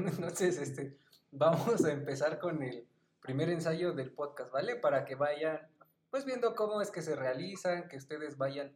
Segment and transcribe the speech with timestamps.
[0.00, 0.98] Bueno, entonces, este,
[1.30, 2.88] vamos a empezar con el
[3.20, 4.76] primer ensayo del podcast, ¿vale?
[4.76, 5.60] Para que vayan,
[6.08, 8.74] pues, viendo cómo es que se realizan, que ustedes vayan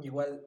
[0.00, 0.44] igual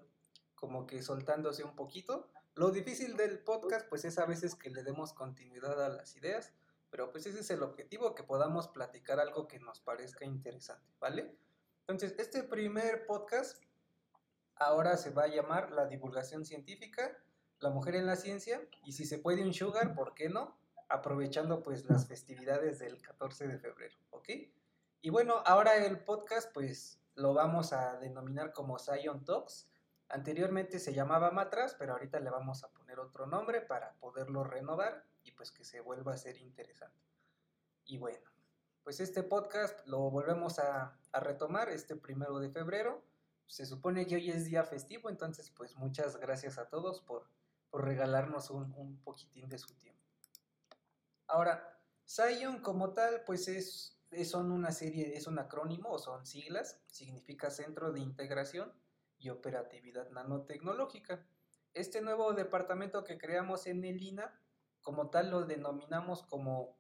[0.54, 2.30] como que soltándose un poquito.
[2.56, 6.52] Lo difícil del podcast, pues, es a veces que le demos continuidad a las ideas,
[6.90, 11.34] pero pues ese es el objetivo, que podamos platicar algo que nos parezca interesante, ¿vale?
[11.88, 13.64] Entonces, este primer podcast
[14.56, 17.18] ahora se va a llamar La divulgación científica,
[17.62, 20.58] la mujer en la ciencia, y si se puede un sugar, ¿por qué no?
[20.90, 24.30] Aprovechando pues las festividades del 14 de febrero, ¿ok?
[25.02, 29.70] Y bueno, ahora el podcast pues lo vamos a denominar como Zion Talks.
[30.10, 35.06] Anteriormente se llamaba Matras, pero ahorita le vamos a poner otro nombre para poderlo renovar
[35.24, 37.00] y pues que se vuelva a ser interesante.
[37.86, 38.30] Y bueno,
[38.84, 43.04] pues este podcast lo volvemos a, retomar este primero de febrero.
[43.46, 47.28] Se supone que hoy es día festivo, entonces pues muchas gracias a todos por,
[47.72, 50.00] por regalarnos un, poquitín de su tiempo.
[51.28, 56.26] Ahora, Zion como tal pues es, es, son una serie, es un acrónimo o son
[56.26, 58.72] siglas, significa Centro de Integración
[59.18, 61.26] y Operatividad Nanotecnológica.
[61.74, 64.38] Este nuevo departamento que creamos en el INA,
[64.82, 66.78] como tal lo denominamos como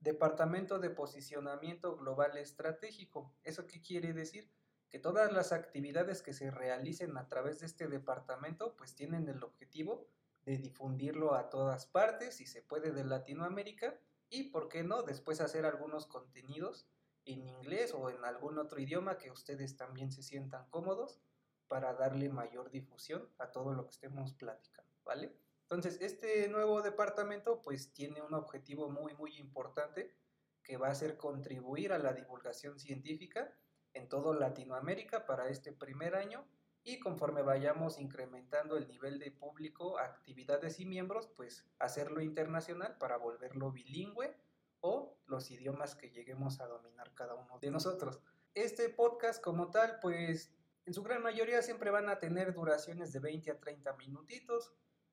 [0.00, 3.32] Departamento de Posicionamiento Global Estratégico.
[3.44, 4.50] ¿Eso qué quiere decir?
[4.90, 9.42] Que todas las actividades que se realicen a través de este departamento pues tienen el
[9.42, 10.08] objetivo
[10.44, 14.00] de difundirlo a todas partes, si se puede, de Latinoamérica
[14.30, 16.88] y, ¿por qué no?, después hacer algunos contenidos
[17.24, 21.20] en inglés o en algún otro idioma que ustedes también se sientan cómodos
[21.66, 25.36] para darle mayor difusión a todo lo que estemos platicando, ¿vale?
[25.62, 30.16] Entonces, este nuevo departamento pues tiene un objetivo muy, muy importante
[30.62, 33.54] que va a ser contribuir a la divulgación científica
[33.98, 36.46] en todo Latinoamérica para este primer año
[36.82, 43.18] y conforme vayamos incrementando el nivel de público, actividades y miembros, pues hacerlo internacional para
[43.18, 44.34] volverlo bilingüe
[44.80, 48.20] o los idiomas que lleguemos a dominar cada uno de nosotros.
[48.54, 50.54] Este podcast como tal, pues
[50.86, 54.72] en su gran mayoría siempre van a tener duraciones de 20 a 30 minutitos,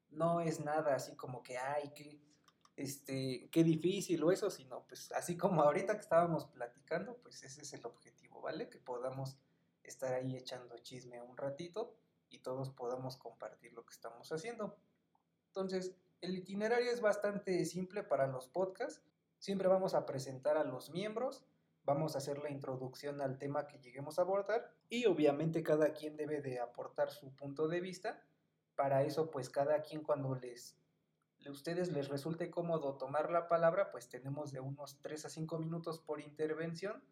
[0.10, 2.22] no es nada así como que, ay, qué,
[2.78, 7.62] este, qué difícil o eso, sino pues así como ahorita que estábamos platicando, pues ese
[7.62, 8.70] es el objetivo, ¿vale?
[8.70, 9.40] Que podamos
[9.84, 11.98] estar ahí echando chisme un ratito
[12.30, 14.78] y todos podamos compartir lo que estamos haciendo.
[15.48, 19.02] Entonces, el itinerario es bastante simple para los podcasts.
[19.40, 21.44] Siempre vamos a presentar a los miembros,
[21.86, 26.16] vamos a hacer la introducción al tema que lleguemos a abordar y obviamente cada quien
[26.16, 28.24] debe de aportar su punto de vista
[28.76, 30.78] para eso, pues cada quien cuando les
[31.50, 36.00] ustedes les resulte cómodo tomar la palabra, pues tenemos de unos 3 a 5 minutos
[36.00, 37.04] por intervención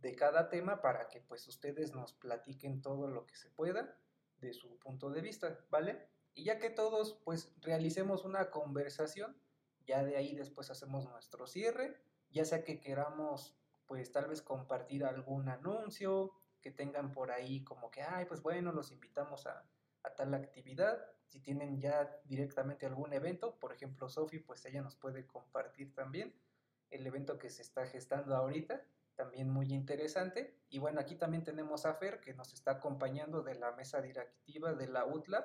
[0.00, 3.96] de cada tema para que pues ustedes nos platiquen todo lo que se pueda
[4.40, 6.08] de su punto de vista, ¿vale?
[6.34, 9.36] Y ya que todos pues realicemos una conversación,
[9.86, 12.00] ya de ahí después hacemos nuestro cierre,
[12.30, 17.90] ya sea que queramos pues tal vez compartir algún anuncio, que tengan por ahí como
[17.90, 19.64] que, ay, pues bueno, los invitamos a,
[20.02, 20.98] a tal actividad.
[21.26, 26.34] Si tienen ya directamente algún evento, por ejemplo, Sofi, pues ella nos puede compartir también
[26.90, 28.82] el evento que se está gestando ahorita,
[29.18, 30.56] también muy interesante.
[30.68, 34.74] Y bueno, aquí también tenemos a Fer, que nos está acompañando de la mesa directiva
[34.74, 35.44] de la UTLAB.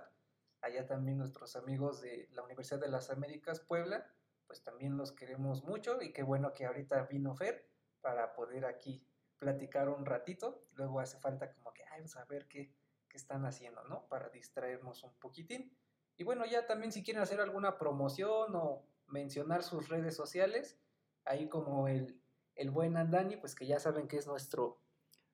[0.62, 4.06] Allá también nuestros amigos de la Universidad de las Américas Puebla,
[4.46, 7.68] pues también los queremos mucho y qué bueno que ahorita vino Fer
[8.00, 9.06] para poder aquí
[9.40, 10.68] platicar un ratito.
[10.74, 12.72] Luego hace falta como que, ay, vamos a ver qué,
[13.10, 14.08] que están haciendo, ¿no?
[14.08, 15.76] Para distraernos un poquitín.
[16.16, 20.80] Y bueno, ya también si quieren hacer alguna promoción o mencionar sus redes sociales,
[21.26, 22.23] ahí como el,
[22.56, 24.80] el buen Andani, pues que ya saben que es nuestro,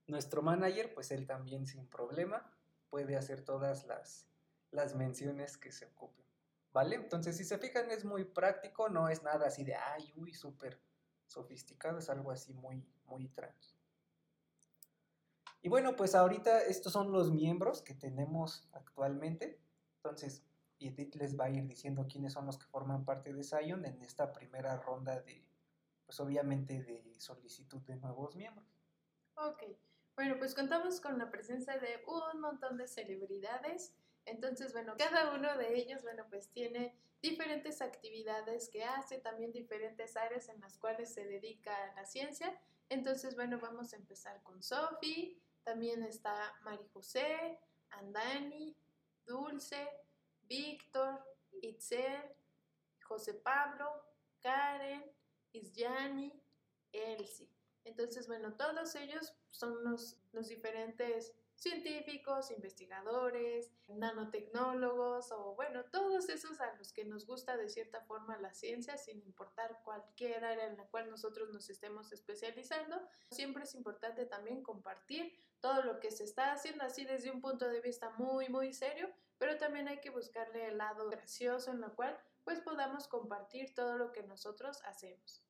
[0.08, 2.52] nuestro manager, pues él también sin problema
[2.90, 4.28] puede hacer todas las,
[4.72, 6.26] las menciones que se ocupen.
[6.72, 6.96] ¿Vale?
[6.96, 10.80] Entonces, si se fijan, es muy práctico, no es nada así de, ay, uy, súper
[11.26, 13.80] sofisticado, es algo así muy, muy tranquilo.
[15.62, 19.60] Y bueno, pues ahorita estos son los miembros que tenemos actualmente.
[19.98, 20.44] Entonces,
[20.80, 24.02] Edith les va a ir diciendo quiénes son los que forman parte de Zion en
[24.02, 25.49] esta primera ronda de,
[26.10, 28.66] pues obviamente, de solicitud de nuevos miembros.
[29.36, 29.62] Ok,
[30.16, 33.94] bueno, pues contamos con la presencia de un montón de celebridades.
[34.26, 40.18] Entonces, bueno, cada uno de ellos, bueno, pues tiene diferentes actividades que hace, también diferentes
[40.18, 42.60] áreas en las cuales se dedica a la ciencia.
[42.90, 47.60] Entonces, bueno, vamos a empezar con Sophie, también está Mari José,
[47.92, 48.76] Andani,
[49.28, 49.88] Dulce,
[50.48, 51.24] Víctor,
[51.62, 52.34] Itzel,
[53.04, 53.86] José Pablo,
[54.42, 55.06] Karen,
[55.54, 56.34] Isyani,
[56.92, 57.50] Elsie.
[57.86, 66.62] Entonces, bueno, todos ellos son los, los diferentes científicos, investigadores, nanotecnólogos o bueno, todos esos
[66.62, 70.78] a los que nos gusta de cierta forma la ciencia, sin importar cualquier área en
[70.78, 72.96] la cual nosotros nos estemos especializando.
[73.32, 77.68] Siempre es importante también compartir todo lo que se está haciendo así desde un punto
[77.68, 81.94] de vista muy, muy serio, pero también hay que buscarle el lado gracioso en lo
[81.94, 82.18] cual
[82.50, 85.46] pues podamos compartir todo lo que nosotros hacemos.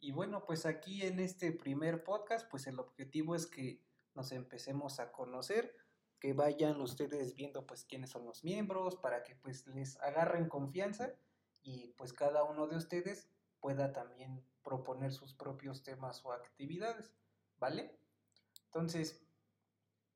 [0.00, 5.00] Y bueno, pues aquí en este primer podcast, pues el objetivo es que nos empecemos
[5.00, 5.74] a conocer,
[6.20, 11.14] que vayan ustedes viendo pues quiénes son los miembros, para que pues les agarren confianza
[11.62, 17.14] y pues cada uno de ustedes pueda también proponer sus propios temas o actividades,
[17.56, 17.98] ¿vale?
[18.66, 19.24] Entonces,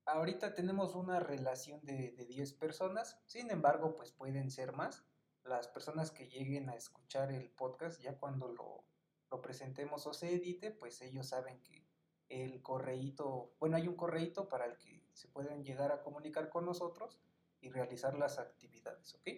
[0.04, 5.07] ahorita tenemos una relación de, de 10 personas, sin embargo, pues pueden ser más.
[5.48, 8.84] Las personas que lleguen a escuchar el podcast ya cuando lo
[9.30, 11.86] lo presentemos o se edite, pues ellos saben que
[12.28, 16.64] el correíto, bueno, hay un correíto para el que se pueden llegar a comunicar con
[16.64, 17.20] nosotros
[17.60, 19.28] y realizar las actividades, ¿ok?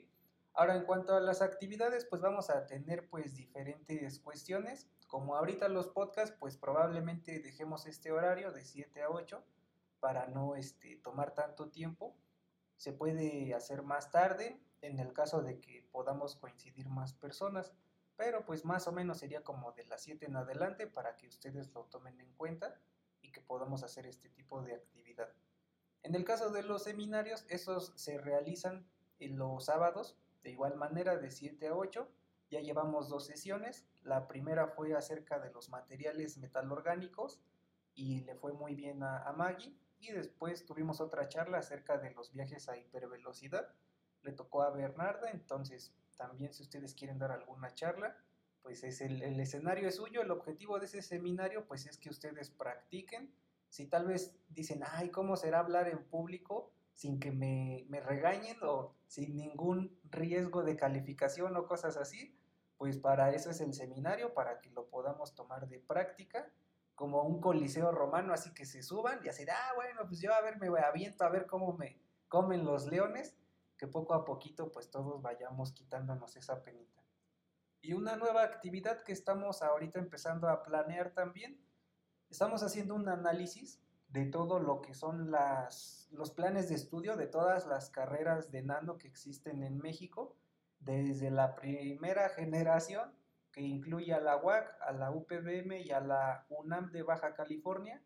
[0.53, 4.91] Ahora, en cuanto a las actividades, pues vamos a tener pues diferentes cuestiones.
[5.07, 9.43] Como ahorita los podcasts, pues probablemente dejemos este horario de 7 a 8
[10.01, 12.17] para no este, tomar tanto tiempo.
[12.77, 17.73] Se puede hacer más tarde en el caso de que podamos coincidir más personas
[18.21, 21.73] pero pues más o menos sería como de las 7 en adelante para que ustedes
[21.73, 22.79] lo tomen en cuenta
[23.23, 25.33] y que podamos hacer este tipo de actividad.
[26.03, 28.87] En el caso de los seminarios, esos se realizan
[29.21, 32.07] en los sábados, de igual manera de 7 a 8.
[32.51, 33.87] Ya llevamos dos sesiones.
[34.03, 37.41] La primera fue acerca de los materiales metalorgánicos
[37.95, 39.75] y le fue muy bien a, a Maggie.
[39.99, 43.75] Y después tuvimos otra charla acerca de los viajes a hipervelocidad.
[44.23, 48.17] Le tocó a Bernarda, entonces también si ustedes quieren dar alguna charla,
[48.63, 52.51] pues es el, escenario es suyo, el objetivo de ese seminario pues es que ustedes
[52.51, 53.35] practiquen.
[53.69, 58.59] Si tal vez dicen, ay, ¿cómo será hablar en público sin que me, me regañen
[58.63, 62.37] o sin ningún riesgo de calificación o cosas así?
[62.77, 66.51] Pues para eso es el seminario, para que lo podamos tomar de práctica
[67.01, 70.43] como un coliseo romano, así que se suban y así, ah, bueno, pues yo a
[70.43, 73.35] ver, me aviento a ver cómo me comen los leones
[73.81, 77.03] que poco a poquito pues todos vayamos quitándonos esa penita.
[77.81, 81.59] Y una nueva actividad que estamos ahorita empezando a planear también,
[82.29, 87.27] estamos haciendo un análisis de todo lo que son las, los planes de estudio de
[87.27, 90.37] todas las carreras de nano que existen en México,
[90.79, 93.15] desde la primera generación,
[93.51, 98.03] que incluye a la UAC, a la UPBM y a la UNAM de Baja California,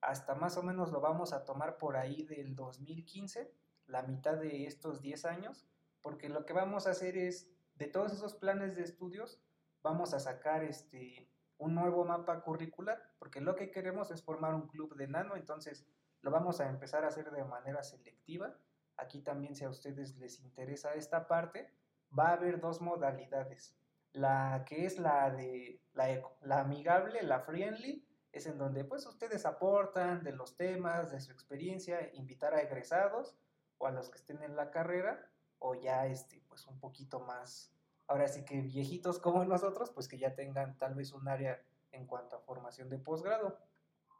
[0.00, 3.61] hasta más o menos lo vamos a tomar por ahí del 2015
[3.92, 5.68] la mitad de estos 10 años,
[6.00, 9.38] porque lo que vamos a hacer es, de todos esos planes de estudios,
[9.82, 11.28] vamos a sacar este,
[11.58, 15.86] un nuevo mapa curricular, porque lo que queremos es formar un club de nano, entonces
[16.22, 18.56] lo vamos a empezar a hacer de manera selectiva.
[18.96, 21.70] Aquí también si a ustedes les interesa esta parte,
[22.18, 23.76] va a haber dos modalidades.
[24.12, 29.04] La que es la de la eco, la amigable, la friendly, es en donde pues
[29.06, 33.36] ustedes aportan de los temas, de su experiencia, invitar a egresados
[33.82, 37.74] o a los que estén en la carrera o ya este, pues un poquito más,
[38.06, 42.06] ahora sí que viejitos como nosotros, pues que ya tengan tal vez un área en
[42.06, 43.58] cuanto a formación de posgrado.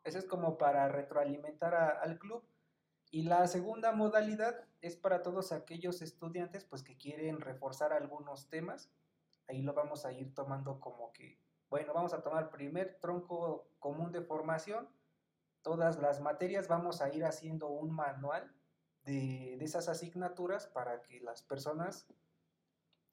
[0.03, 2.45] Eso es como para retroalimentar al club.
[3.13, 8.91] Y la segunda modalidad es para todos aquellos estudiantes pues que quieren reforzar algunos temas.
[9.47, 11.39] Ahí lo vamos a ir tomando como que,
[11.71, 14.89] bueno, vamos a tomar primer tronco común de formación.
[15.63, 18.53] Todas las materias vamos a ir haciendo un manual
[19.05, 22.07] de, esas asignaturas para que las personas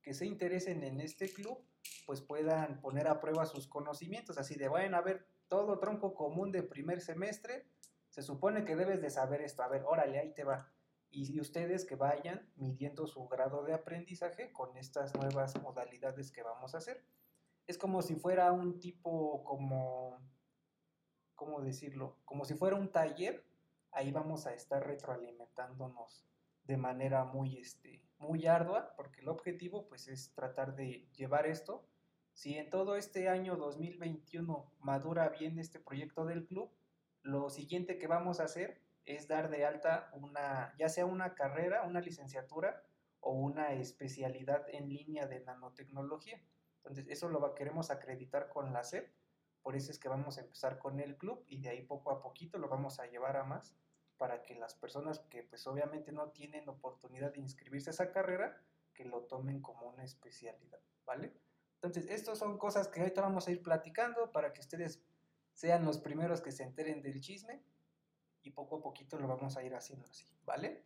[0.01, 1.59] que se interesen en este club
[2.05, 6.51] pues puedan poner a prueba sus conocimientos, así de, bueno, a ver, todo tronco común
[6.51, 7.67] de primer semestre,
[8.09, 10.71] se supone que debes de saber esto, a ver, órale, ahí te va.
[11.11, 16.73] Y ustedes que vayan midiendo su grado de aprendizaje con estas nuevas modalidades que vamos
[16.73, 17.03] a hacer.
[17.67, 20.19] Es como si fuera un tipo como,
[21.35, 22.17] ¿cómo decirlo?
[22.25, 23.43] Como si fuera un taller
[23.91, 26.25] ahí vamos a estar retroalimentándonos
[26.63, 31.87] de manera muy, este, muy ardua, porque el objetivo pues es tratar de llevar esto.
[32.33, 36.71] Si en todo este año 2021 madura bien este proyecto del club,
[37.21, 41.83] lo siguiente que vamos a hacer es dar de alta una, ya sea una carrera,
[41.83, 42.83] una licenciatura
[43.19, 46.41] o una especialidad en línea de nanotecnología.
[46.77, 49.11] Entonces, eso lo queremos acreditar con la SEP
[49.61, 52.21] por eso es que vamos a empezar con el club y de ahí poco a
[52.21, 53.75] poquito lo vamos a llevar a más
[54.17, 58.61] para que las personas que pues obviamente no tienen oportunidad de inscribirse a esa carrera,
[58.93, 61.33] que lo tomen como una especialidad, ¿vale?
[61.75, 65.01] Entonces, estas son cosas que ahorita vamos a ir platicando para que ustedes
[65.53, 67.63] sean los primeros que se enteren del chisme.
[68.41, 70.85] y poco a poquito lo vamos a ir haciendo así, ¿vale?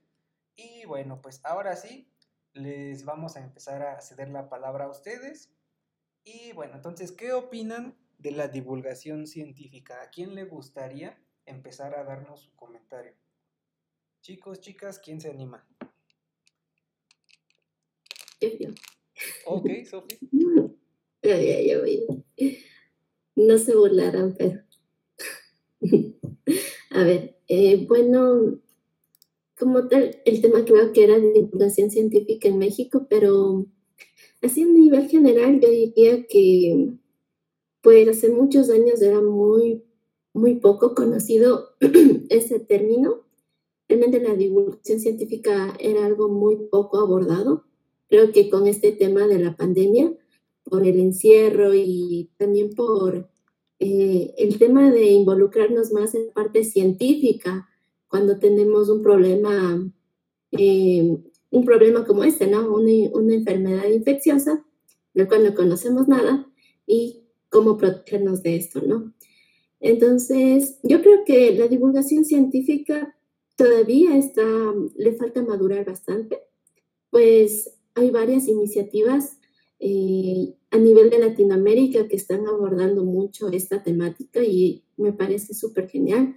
[0.56, 2.12] Y bueno, pues ahora sí,
[2.54, 5.52] les vamos a empezar a ceder la palabra a ustedes.
[6.24, 10.02] Y bueno, entonces, ¿qué opinan de la divulgación científica?
[10.02, 13.14] ¿A quién le gustaría empezar a darnos su comentario?
[14.22, 15.68] Chicos, chicas, ¿quién se anima?
[18.40, 18.70] Yo, yo.
[19.46, 20.18] Ok, Sofi.
[21.24, 22.06] Ya, ya, ya voy.
[23.38, 24.62] No se burlarán, pero.
[26.90, 28.60] A ver, eh, bueno,
[29.58, 33.66] como tal, el tema creo que era de divulgación científica en México, pero
[34.42, 36.94] así a nivel general yo diría que
[37.84, 39.84] pues hace muchos años era muy,
[40.34, 41.76] muy poco conocido
[42.30, 43.26] ese término.
[43.90, 47.66] Realmente la divulgación científica era algo muy poco abordado.
[48.08, 50.14] Creo que con este tema de la pandemia,
[50.64, 53.30] por el encierro y también por
[53.80, 57.68] eh, el tema de involucrarnos más en parte científica
[58.08, 59.92] cuando tenemos un problema,
[60.52, 61.18] eh,
[61.50, 62.74] un problema como este, ¿no?
[62.74, 64.66] Una, una enfermedad infecciosa
[65.14, 66.50] del cual no conocemos nada
[66.88, 67.23] y
[67.54, 69.14] cómo protegernos de esto, ¿no?
[69.80, 73.16] Entonces, yo creo que la divulgación científica
[73.56, 74.44] todavía está,
[74.98, 76.40] le falta madurar bastante,
[77.12, 79.38] pues hay varias iniciativas
[79.80, 85.88] eh, a nivel de Latinoamérica que están abordando mucho esta temática y me parece súper
[85.90, 86.34] genial.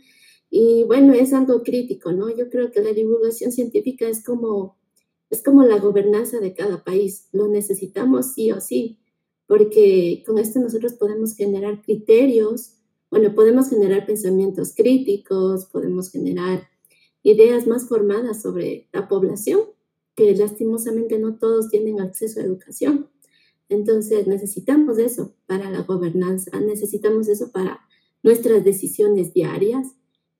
[0.50, 2.28] Y bueno, es algo crítico, ¿no?
[2.36, 4.76] Yo creo que la divulgación científica es como,
[5.30, 7.28] es como la gobernanza de cada país.
[7.32, 8.98] Lo necesitamos sí o sí,
[9.46, 12.72] porque con esto nosotros podemos generar criterios,
[13.10, 16.68] bueno, podemos generar pensamientos críticos, podemos generar
[17.22, 19.60] ideas más formadas sobre la población,
[20.14, 23.08] que lastimosamente no todos tienen acceso a educación.
[23.68, 27.80] Entonces necesitamos eso para la gobernanza, necesitamos eso para
[28.22, 29.88] nuestras decisiones diarias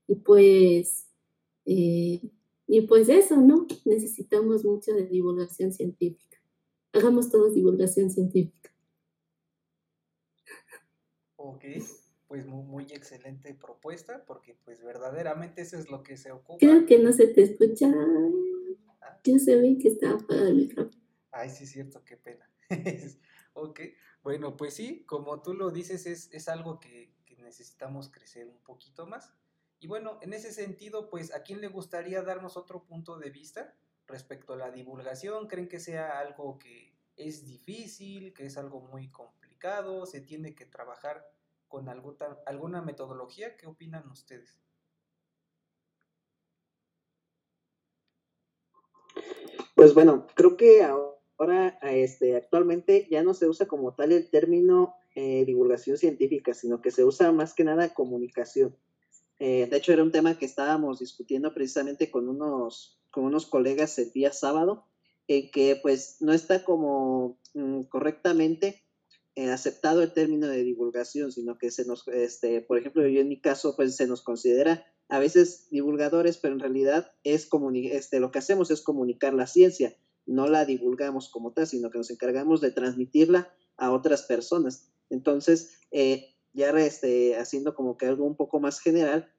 [0.09, 1.07] y pues,
[1.67, 2.21] eh,
[2.67, 3.67] y pues eso, ¿no?
[3.85, 6.39] Necesitamos mucho de divulgación científica.
[6.93, 8.71] Hagamos todos divulgación científica.
[11.37, 11.65] Ok,
[12.27, 16.59] pues muy, muy, excelente propuesta porque pues verdaderamente eso es lo que se ocupa.
[16.59, 17.89] Creo que no se te escucha.
[17.89, 19.21] Ah.
[19.23, 21.03] Yo sé que está apagado el micrófono.
[21.31, 22.51] Ay, sí, es cierto, qué pena.
[23.55, 23.81] ok,
[24.23, 28.59] bueno, pues sí, como tú lo dices, es, es algo que, que, necesitamos crecer un
[28.63, 29.33] poquito más.
[29.79, 33.77] Y bueno, en ese sentido, pues, ¿a quién le gustaría darnos otro punto de vista
[34.07, 35.47] respecto a la divulgación?
[35.47, 39.11] ¿Creen que sea algo que es difícil, que es algo muy
[40.07, 41.27] ¿Se tiene que trabajar
[41.69, 43.57] con alguna, alguna metodología?
[43.57, 44.61] ¿Qué opinan ustedes?
[49.75, 54.95] Pues bueno, creo que ahora este, actualmente ya no se usa como tal el término
[55.15, 58.77] eh, divulgación científica, sino que se usa más que nada comunicación.
[59.39, 63.99] Eh, de hecho, era un tema que estábamos discutiendo precisamente con unos, con unos colegas
[63.99, 64.87] el día sábado,
[65.29, 68.86] en que pues no está como mm, correctamente
[69.37, 73.29] eh, aceptado el término de divulgación, sino que se nos, este, por ejemplo, yo en
[73.29, 77.49] mi caso, pues se nos considera a veces divulgadores, pero en realidad es
[77.93, 81.99] este, lo que hacemos es comunicar la ciencia no la divulgamos como tal, sino que
[81.99, 84.91] nos encargamos de transmitirla a otras personas.
[85.09, 89.33] Entonces, eh, ya este, haciendo como que algo un poco más general,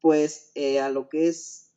[0.00, 1.72] pues eh, a lo que es,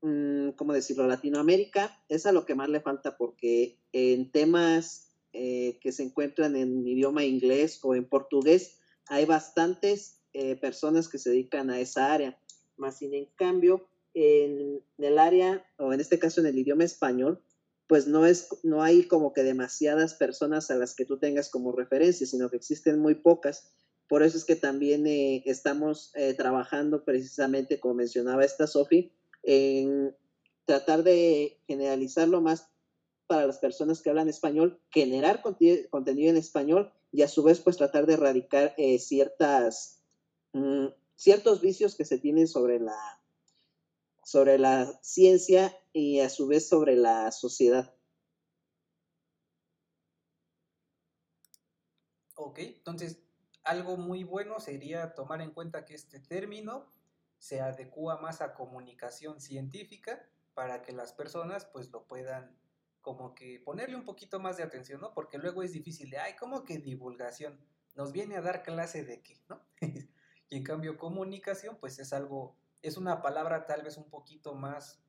[0.00, 5.05] mm, ¿cómo decirlo?, Latinoamérica es a lo que más le falta porque en temas
[5.36, 8.78] eh, que se encuentran en idioma inglés o en portugués,
[9.08, 10.20] hay bastantes
[10.60, 12.38] personas que se dedican a esa área.
[12.76, 17.42] Más sin en cambio, en el área, o en este caso en el idioma español,
[17.86, 21.72] pues no, es, no hay como que demasiadas personas a las que tú tengas como
[21.72, 23.72] referencia, sino que existen muy pocas.
[24.08, 29.12] Por eso es que también eh, estamos eh, trabajando precisamente, como mencionaba esta Sofi,
[29.42, 30.14] en
[30.64, 32.68] tratar de generalizarlo más
[33.26, 37.76] para las personas que hablan español, generar contenido en español y a su vez pues
[37.76, 40.02] tratar de erradicar eh, ciertas,
[40.52, 43.20] mm, ciertos vicios que se tienen sobre la,
[44.24, 47.94] sobre la ciencia y a su vez sobre la sociedad.
[52.34, 53.18] Ok, entonces
[53.64, 56.86] algo muy bueno sería tomar en cuenta que este término
[57.38, 62.56] se adecua más a comunicación científica para que las personas pues lo puedan
[63.06, 65.14] como que ponerle un poquito más de atención, ¿no?
[65.14, 67.56] Porque luego es difícil de, ay, ¿cómo que divulgación?
[67.94, 69.64] Nos viene a dar clase de qué, ¿no?
[70.48, 75.04] y en cambio comunicación pues es algo es una palabra tal vez un poquito más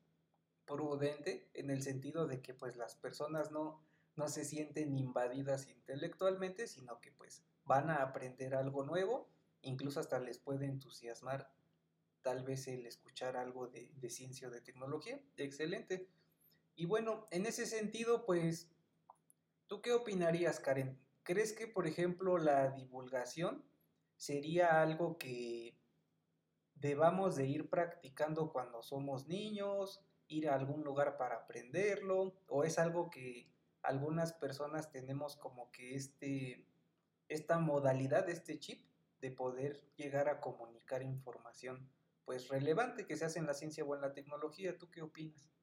[0.67, 3.81] prudente en el sentido de que pues las personas no,
[4.15, 9.27] no se sienten invadidas intelectualmente, sino que pues van a aprender algo nuevo,
[9.63, 11.51] incluso hasta les puede entusiasmar
[12.21, 15.19] tal vez el escuchar algo de, de ciencia o de tecnología.
[15.35, 16.07] Excelente.
[16.77, 18.71] Y bueno, en ese sentido, pues,
[19.65, 21.01] ¿tú qué opinarías, Karen?
[21.23, 23.65] ¿Crees que, por ejemplo, la divulgación
[24.15, 25.75] sería algo que
[26.75, 32.77] debamos de ir practicando cuando somos niños, ir a algún lugar para aprenderlo, o es
[32.77, 36.67] algo que algunas personas tenemos como que este,
[37.27, 38.87] esta modalidad, este chip
[39.19, 41.89] de poder llegar a comunicar información
[42.23, 44.77] pues relevante que se hace en la ciencia o en la tecnología.
[44.77, 45.56] ¿Tú qué opinas?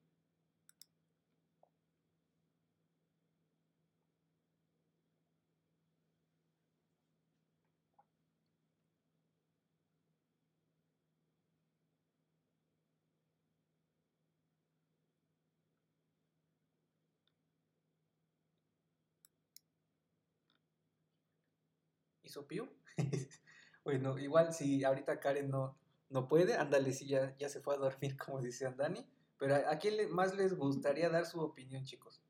[22.34, 22.68] ¿Hizo
[23.84, 25.76] bueno, igual si ahorita Karen no,
[26.10, 29.06] no puede, ándale, si ya, ya se fue a dormir, como dice Dani.
[29.38, 32.20] Pero ¿a, quién más les gustaría dar su opinión, chicos?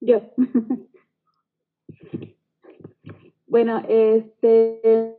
[0.00, 0.20] Yo.
[3.46, 5.18] bueno, este,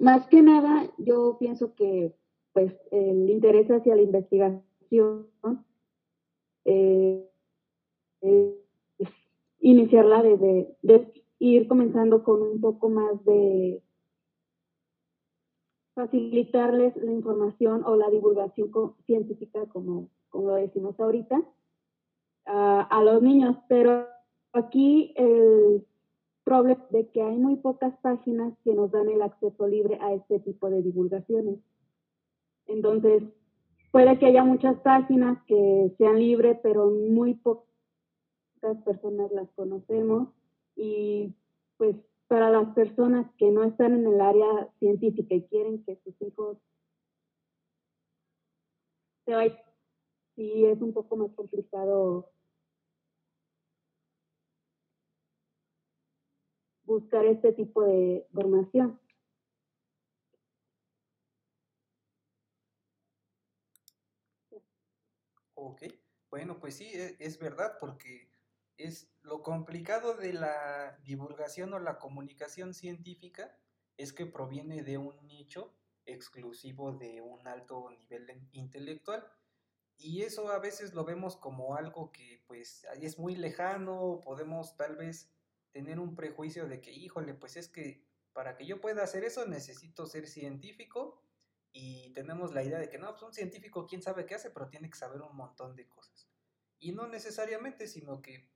[0.00, 2.16] más que nada, yo pienso que,
[2.52, 5.28] pues, el interés hacia la investigación
[6.64, 7.28] eh,
[8.20, 8.54] es
[9.60, 10.76] iniciarla desde,
[11.38, 13.82] ir comenzando con un poco más de
[15.94, 18.70] facilitarles la información o la divulgación
[19.06, 21.42] científica, como, como lo decimos ahorita,
[22.44, 23.56] a, los niños.
[23.68, 24.06] Pero
[24.52, 25.84] aquí el
[26.44, 30.38] problema de que hay muy pocas páginas que nos dan el acceso libre a este
[30.40, 31.58] tipo de divulgaciones.
[32.66, 33.22] Entonces,
[33.90, 37.65] puede que haya muchas páginas que sean libres, pero muy pocas
[38.84, 40.28] personas las conocemos
[40.74, 41.34] y
[41.76, 41.96] pues
[42.28, 46.58] para las personas que no están en el área científica y quieren que sus hijos
[49.24, 49.58] se vayan,
[50.34, 52.30] sí es un poco más complicado
[56.84, 58.98] buscar este tipo de formación.
[65.54, 65.82] Ok,
[66.30, 68.28] bueno, pues sí, e, es verdad, porque
[68.76, 73.58] es lo complicado de la divulgación o la comunicación científica
[73.96, 79.26] es que proviene de un nicho exclusivo de un alto nivel intelectual
[79.98, 84.96] y eso a veces lo vemos como algo que pues es muy lejano, podemos tal
[84.96, 85.32] vez
[85.72, 89.46] tener un prejuicio de que, híjole, pues es que para que yo pueda hacer eso
[89.46, 91.22] necesito ser científico
[91.72, 94.68] y tenemos la idea de que no, pues un científico quién sabe qué hace, pero
[94.68, 96.28] tiene que saber un montón de cosas.
[96.78, 98.50] Y no necesariamente, sino que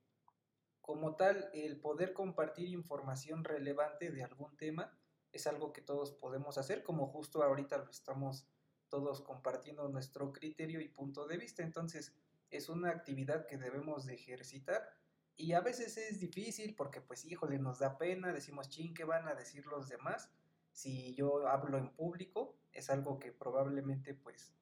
[0.80, 4.96] como tal, el poder compartir información relevante de algún tema
[5.32, 8.48] es algo que todos podemos hacer, como justo ahorita lo estamos
[8.88, 11.62] todos compartiendo nuestro criterio y punto de vista.
[11.62, 12.14] Entonces,
[12.50, 14.82] es una actividad que debemos de ejercitar
[15.36, 19.28] y a veces es difícil porque, pues, híjole, nos da pena, decimos, ching, ¿qué van
[19.28, 20.30] a decir los demás?
[20.72, 24.52] Si yo hablo en público, es algo que probablemente, pues,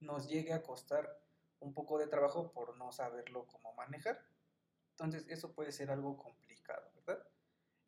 [0.00, 1.20] nos llegue a costar
[1.60, 4.24] un poco de trabajo por no saberlo cómo manejar.
[4.94, 7.26] Entonces, eso puede ser algo complicado, ¿verdad?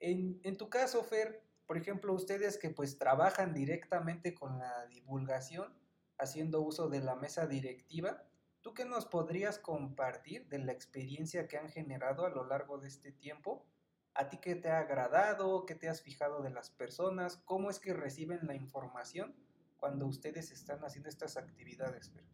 [0.01, 5.73] En, en, tu caso, Fer, por ejemplo, ustedes que pues trabajan directamente con la divulgación,
[6.19, 8.25] haciendo uso de la mesa directiva,
[8.61, 12.89] ¿tú qué nos podrías compartir de la experiencia que han generado a lo largo de
[12.89, 13.67] este tiempo?
[14.15, 15.67] ¿A ti qué te ha agradado?
[15.67, 17.37] ¿Qué te has fijado de las personas?
[17.45, 19.37] ¿Cómo es que reciben la información
[19.77, 22.25] cuando ustedes están haciendo estas actividades, Fer?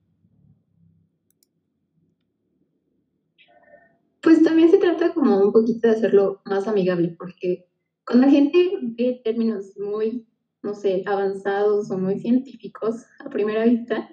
[4.22, 7.64] Pues también se trata como un poquito de hacerlo más amigable, porque
[8.04, 10.26] cuando la gente ve términos muy,
[10.62, 14.10] no sé, avanzados o muy científicos a primera vista,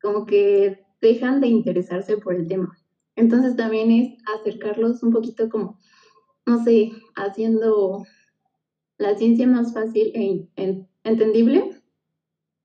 [0.00, 2.74] como que dejan de interesarse por el tema.
[3.16, 5.78] Entonces también es acercarlos un poquito como,
[6.46, 8.06] no sé, haciendo
[8.96, 11.82] la ciencia más fácil e entendible.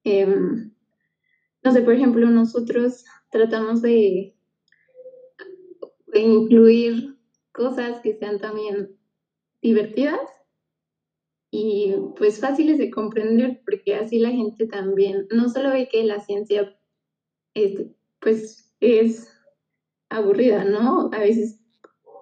[0.06, 0.71] Em,
[1.62, 4.40] no sé, por ejemplo, nosotros tratamos de de
[6.19, 7.17] incluir
[7.52, 8.97] cosas que sean también
[9.62, 10.19] divertidas
[11.52, 16.19] y pues fáciles de comprender, porque así la gente también no solo ve que la
[16.19, 16.78] ciencia
[17.54, 19.30] este, pues es
[20.10, 21.10] aburrida, ¿no?
[21.13, 21.60] A veces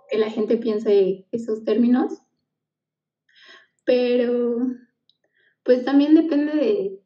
[0.10, 0.90] que la gente piensa
[1.32, 2.22] esos términos,
[3.86, 4.58] pero
[5.64, 7.00] pues también depende de,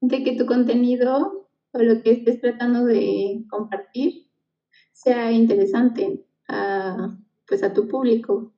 [0.00, 4.31] de que tu contenido o lo que estés tratando de compartir
[5.02, 8.52] sea interesante a, pues a tu público.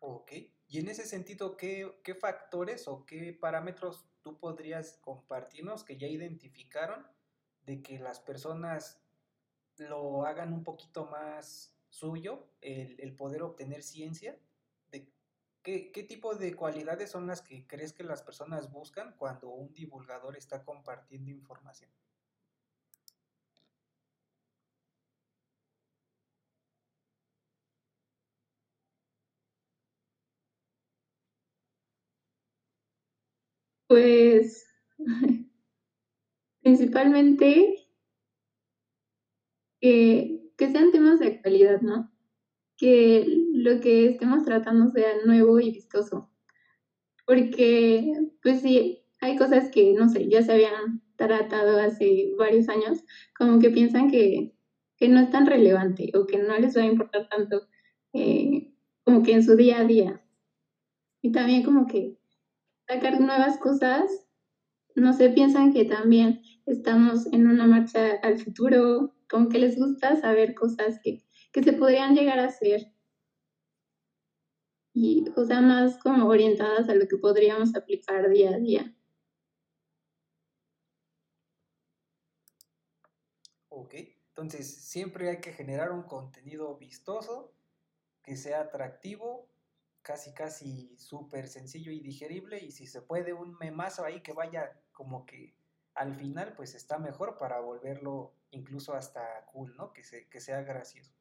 [0.00, 0.32] Ok,
[0.66, 6.08] y en ese sentido, ¿qué, qué factores o qué parámetros tú podrías compartirnos que ya
[6.08, 7.06] identificaron
[7.64, 9.00] de que las personas
[9.76, 14.36] lo hagan un poquito más suyo, el, el poder obtener ciencia
[15.64, 19.50] de, ¿qué, ¿Qué tipo de cualidades son las que crees que las personas buscan cuando
[19.50, 21.90] un divulgador está compartiendo información?
[33.86, 34.66] Pues
[36.62, 37.82] principalmente
[39.82, 42.10] que, sean temas de actualidad, ¿no?
[42.76, 43.26] Que
[43.62, 46.30] lo que estemos tratando sea nuevo y vistoso.
[47.24, 53.04] Porque, pues sí, hay cosas que, no sé, ya se habían tratado hace varios años,
[53.38, 54.54] como que piensan que,
[55.08, 57.66] no es tan relevante o que no les va a importar tanto
[58.12, 58.72] eh,
[59.02, 60.24] como que en su día a día.
[61.20, 62.16] Y también como que
[62.86, 64.04] sacar nuevas cosas,
[64.94, 70.20] no sé, piensan que también estamos en una marcha al futuro, como que les gusta
[70.20, 72.91] saber cosas que, que se podrían llegar a hacer.
[74.94, 78.94] Y, o sea, más como orientadas a lo que podríamos aplicar día a día.
[83.68, 83.94] Ok,
[84.28, 87.54] entonces siempre hay que generar un contenido vistoso,
[88.22, 89.48] que sea atractivo
[90.02, 92.58] casi, casi súper sencillo y digerible.
[92.62, 95.54] Y si se puede un memazo ahí que vaya como que
[95.94, 99.92] al final, pues está mejor para volverlo incluso hasta cool, ¿no?
[99.92, 101.12] Que, se, que sea gracioso.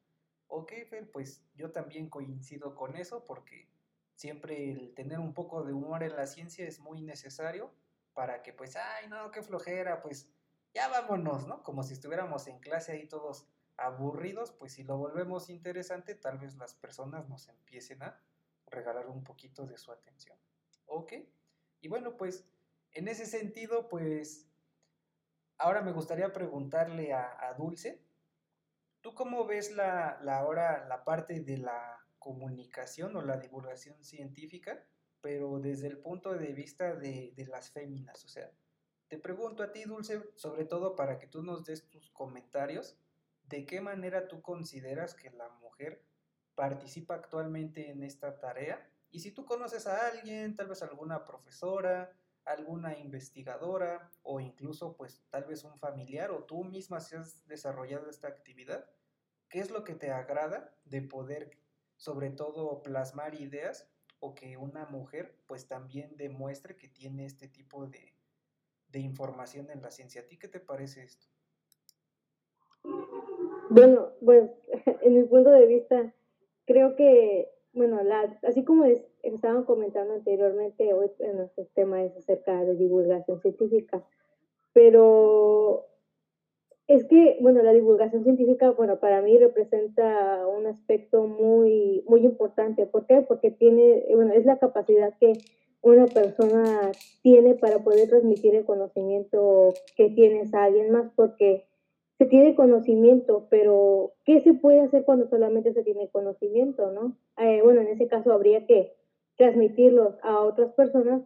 [0.54, 3.70] Ok, Fer, pues yo también coincido con eso porque
[4.16, 7.74] siempre el tener un poco de humor en la ciencia es muy necesario
[8.14, 10.30] para que pues, ay, no, qué flojera, pues
[10.74, 11.64] ya vámonos, ¿no?
[11.64, 16.58] Como si estuviéramos en clase ahí todos aburridos, pues si lo volvemos interesante, tal vez
[16.58, 18.22] las personas nos empiecen a
[18.68, 20.38] regalar un poquito de su atención.
[20.86, 21.14] ¿Ok?
[21.80, 22.46] Y bueno, pues
[22.92, 24.50] en ese sentido, pues
[25.58, 28.04] ahora me gustaría preguntarle a, Dulce,
[29.02, 34.86] ¿tú cómo ves la, la, ahora la parte de la comunicación o la divulgación científica,
[35.22, 38.24] pero desde el punto de vista de, de las féminas?
[38.26, 38.52] O sea,
[39.08, 42.98] te pregunto a ti, Dulce, sobre todo para que tú nos des tus comentarios,
[43.44, 46.06] ¿de qué manera tú consideras que la mujer
[46.56, 48.88] participa actualmente en esta tarea.
[49.10, 55.23] Y si tú conoces a alguien, tal vez alguna profesora, alguna investigadora o incluso pues
[55.30, 58.89] tal vez un familiar o tú misma si has desarrollado esta actividad,
[59.49, 61.58] ¿qué es lo que te agrada de poder
[61.95, 63.88] sobre todo plasmar ideas
[64.19, 68.15] o que una mujer pues también demuestre que tiene este tipo de,
[68.89, 70.21] de información en la ciencia?
[70.21, 71.27] ¿A ti qué te parece esto?
[73.69, 74.49] Bueno, pues
[75.01, 76.13] en mi punto de vista,
[76.65, 78.86] creo que, bueno, la, así como
[79.23, 84.03] estaban comentando anteriormente, hoy en nuestro tema es acerca de divulgación científica,
[84.73, 85.88] pero
[86.88, 92.86] es que, bueno, la divulgación científica, bueno, para mí representa un aspecto muy, muy importante.
[92.86, 93.21] ¿Por qué?
[93.21, 95.34] Porque tiene, bueno, es la capacidad que
[95.81, 101.65] una persona tiene para poder transmitir el conocimiento que tienes a alguien más, porque
[102.17, 107.17] se tiene conocimiento, pero ¿qué se puede hacer cuando solamente se tiene conocimiento, no?
[107.41, 108.93] Eh, bueno, en ese caso habría que
[109.36, 111.23] transmitirlos a otras personas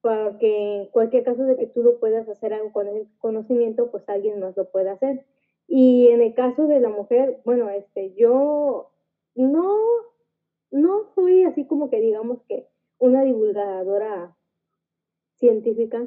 [0.00, 3.90] para que en cualquier caso de que tú no puedas hacer algo con el conocimiento,
[3.90, 5.24] pues alguien más lo pueda hacer.
[5.66, 8.90] Y en el caso de la mujer, bueno, este, yo
[9.34, 9.76] no,
[10.70, 12.68] no soy así como que digamos que
[12.98, 14.36] una divulgadora
[15.34, 16.06] científica,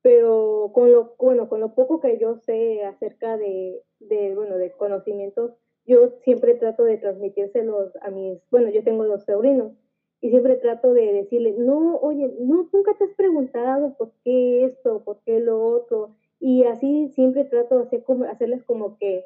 [0.00, 4.70] pero con lo, bueno, con lo poco que yo sé acerca de, de, bueno, de
[4.72, 5.52] conocimientos,
[5.86, 9.72] yo siempre trato de transmitírselos a mis, bueno, yo tengo dos sobrinos,
[10.20, 15.02] y siempre trato de decirles, no, oye, no, nunca te has preguntado por qué esto,
[15.04, 19.24] por qué lo otro, y así siempre trato de hacer como, hacerles como que,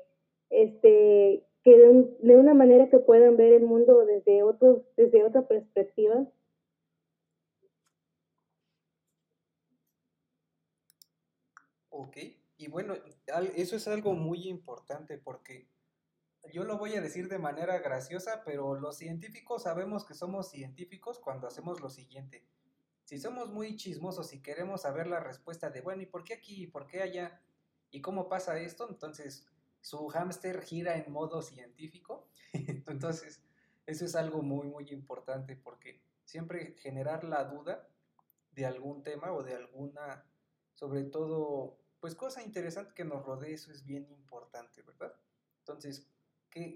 [0.51, 5.47] este, que de, de, una manera que puedan ver el mundo desde otros, desde otra
[5.47, 6.27] perspectiva,
[11.99, 12.19] Ok,
[12.59, 12.95] y bueno,
[13.57, 15.67] eso es algo muy importante porque
[16.53, 21.19] yo lo voy a decir de manera graciosa, pero los científicos sabemos que somos científicos
[21.19, 22.45] cuando hacemos lo siguiente.
[23.05, 26.65] Si somos muy chismosos y queremos saber la respuesta de, bueno, ¿y por qué aquí?
[26.65, 27.41] ¿Y por qué allá?
[27.91, 28.89] ¿Y cómo pasa esto?
[28.89, 29.47] Entonces,
[29.81, 32.29] su hámster gira en modo científico.
[32.53, 33.43] Entonces,
[33.87, 37.89] eso es algo muy, muy importante porque siempre generar la duda
[38.51, 40.25] de algún tema o de alguna,
[40.75, 45.15] sobre todo pues cosa interesante que nos rodee, eso es bien importante, ¿verdad?
[45.61, 46.09] Entonces,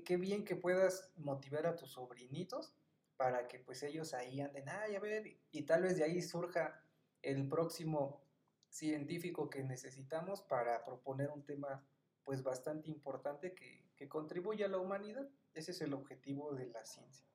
[0.05, 2.75] qué, bien que puedas motivar a tus sobrinitos
[3.17, 6.83] para que pues ellos ahí anden, ay, a ver, y tal vez de ahí surja
[7.23, 8.23] el próximo
[8.69, 11.85] científico que necesitamos para proponer un tema
[12.25, 15.29] pues bastante importante que, que contribuya a la humanidad.
[15.53, 17.27] Ese es el objetivo de la ciencia.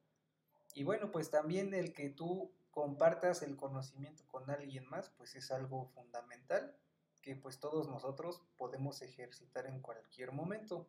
[0.74, 5.52] Y bueno, pues también el que tú compartas el conocimiento con alguien más, pues es
[5.52, 6.76] algo fundamental
[7.22, 10.88] que pues todos nosotros podemos ejercitar en cualquier momento.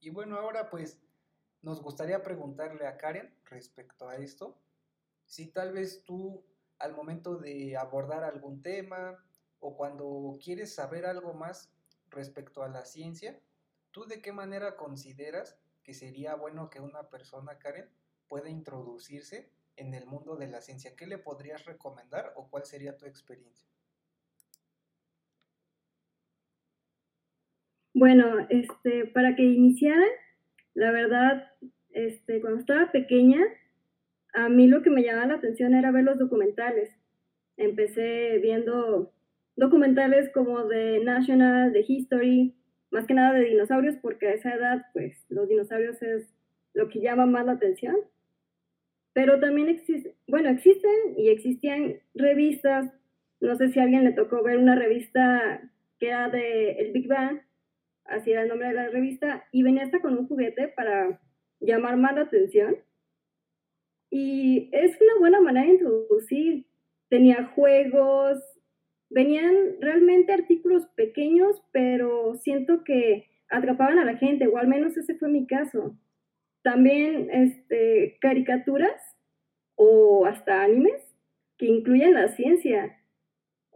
[0.00, 0.98] Y bueno, ahora pues
[1.62, 4.58] nos gustaría preguntarle a Karen respecto a esto,
[5.24, 6.44] si tal vez tú
[6.78, 9.24] al momento de abordar algún tema
[9.60, 11.72] o cuando quieres saber algo más
[12.10, 13.40] respecto a la ciencia,
[13.90, 17.88] ¿tú de qué manera consideras que sería bueno que una persona, Karen,
[18.28, 20.94] pueda introducirse en el mundo de la ciencia?
[20.96, 23.73] ¿Qué le podrías recomendar o cuál sería tu experiencia?
[27.94, 30.04] Bueno, este, para que iniciara,
[30.74, 31.46] la verdad,
[31.92, 33.40] este, cuando estaba pequeña,
[34.34, 36.90] a mí lo que me llamaba la atención era ver los documentales.
[37.56, 39.12] Empecé viendo
[39.54, 42.56] documentales como de National, de History,
[42.90, 46.34] más que nada de dinosaurios, porque a esa edad, pues, los dinosaurios es
[46.72, 47.94] lo que llama más la atención.
[49.12, 52.92] Pero también existen, bueno, existen y existían revistas,
[53.40, 55.60] no sé si a alguien le tocó ver una revista
[56.00, 57.43] que era de el Big Bang,
[58.04, 61.20] así era el nombre de la revista, y venía hasta con un juguete para
[61.60, 62.76] llamar más la atención.
[64.10, 66.66] Y es una buena manera de introducir.
[67.08, 68.38] Tenía juegos,
[69.10, 75.14] venían realmente artículos pequeños, pero siento que atrapaban a la gente, o al menos ese
[75.16, 75.96] fue mi caso.
[76.62, 79.00] También este, caricaturas
[79.76, 81.02] o hasta animes
[81.58, 82.98] que incluyen la ciencia.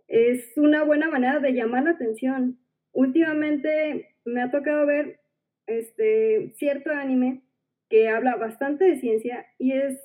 [0.07, 2.59] Es una buena manera de llamar la atención.
[2.93, 5.21] Últimamente me ha tocado ver
[5.67, 7.43] este, cierto anime
[7.89, 9.99] que habla bastante de ciencia y es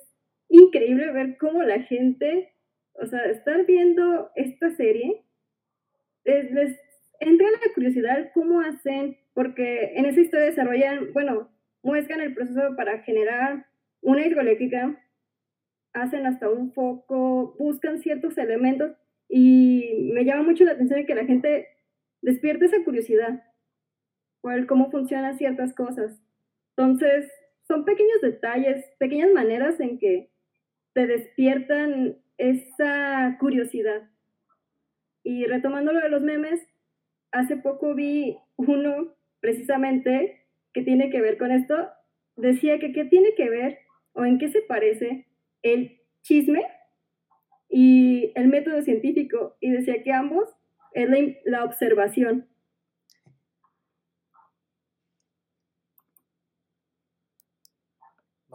[0.48, 2.54] increíble ver cómo la gente,
[2.94, 5.22] o sea, estar viendo esta serie,
[6.24, 6.78] les,
[7.20, 11.50] entra la curiosidad cómo hacen, porque en esa historia desarrollan, bueno,
[11.82, 13.66] muestran el proceso para generar
[14.00, 14.98] una hidroeléctrica,
[15.92, 18.92] hacen hasta un foco, buscan ciertos elementos
[19.28, 21.68] y me llama mucho la atención que la gente
[22.20, 23.42] despierte esa curiosidad
[24.44, 26.20] por cómo funcionan ciertas cosas.
[26.76, 27.32] Entonces,
[27.66, 30.28] son pequeños detalles, pequeñas maneras en que
[30.92, 34.02] te despiertan esa curiosidad.
[35.22, 36.60] Y retomando lo de los memes,
[37.32, 41.88] hace poco vi uno precisamente que tiene que ver con esto.
[42.36, 43.78] Decía que qué tiene que ver
[44.12, 45.26] o en qué se parece
[45.62, 46.66] el chisme
[47.70, 49.56] y el método científico.
[49.58, 50.50] Y decía que ambos
[50.92, 51.08] es
[51.46, 52.46] la observación.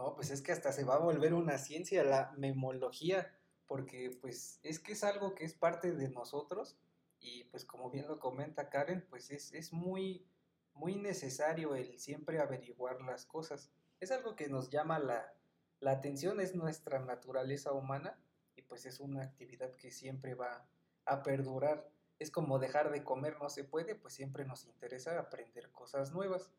[0.00, 4.58] No, pues es que hasta se va a volver una ciencia la memología, porque pues
[4.62, 6.78] es que es algo que es parte de nosotros
[7.18, 10.26] y pues como bien lo comenta Karen, pues es, es muy,
[10.72, 13.70] muy necesario el siempre averiguar las cosas.
[14.00, 15.34] Es algo que nos llama la,
[15.80, 18.18] la atención, es nuestra naturaleza humana
[18.56, 20.66] y pues es una actividad que siempre va
[21.04, 21.92] a perdurar.
[22.18, 26.50] Es como dejar de comer no se puede, pues siempre nos interesa aprender cosas nuevas.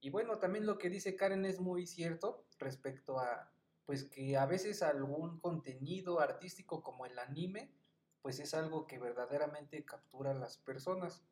[0.00, 3.50] Y bueno, también lo que dice Karen es muy cierto respecto a,
[3.84, 7.72] pues que a veces algún contenido artístico como el anime,
[8.20, 11.24] pues es algo que verdaderamente captura a las personas.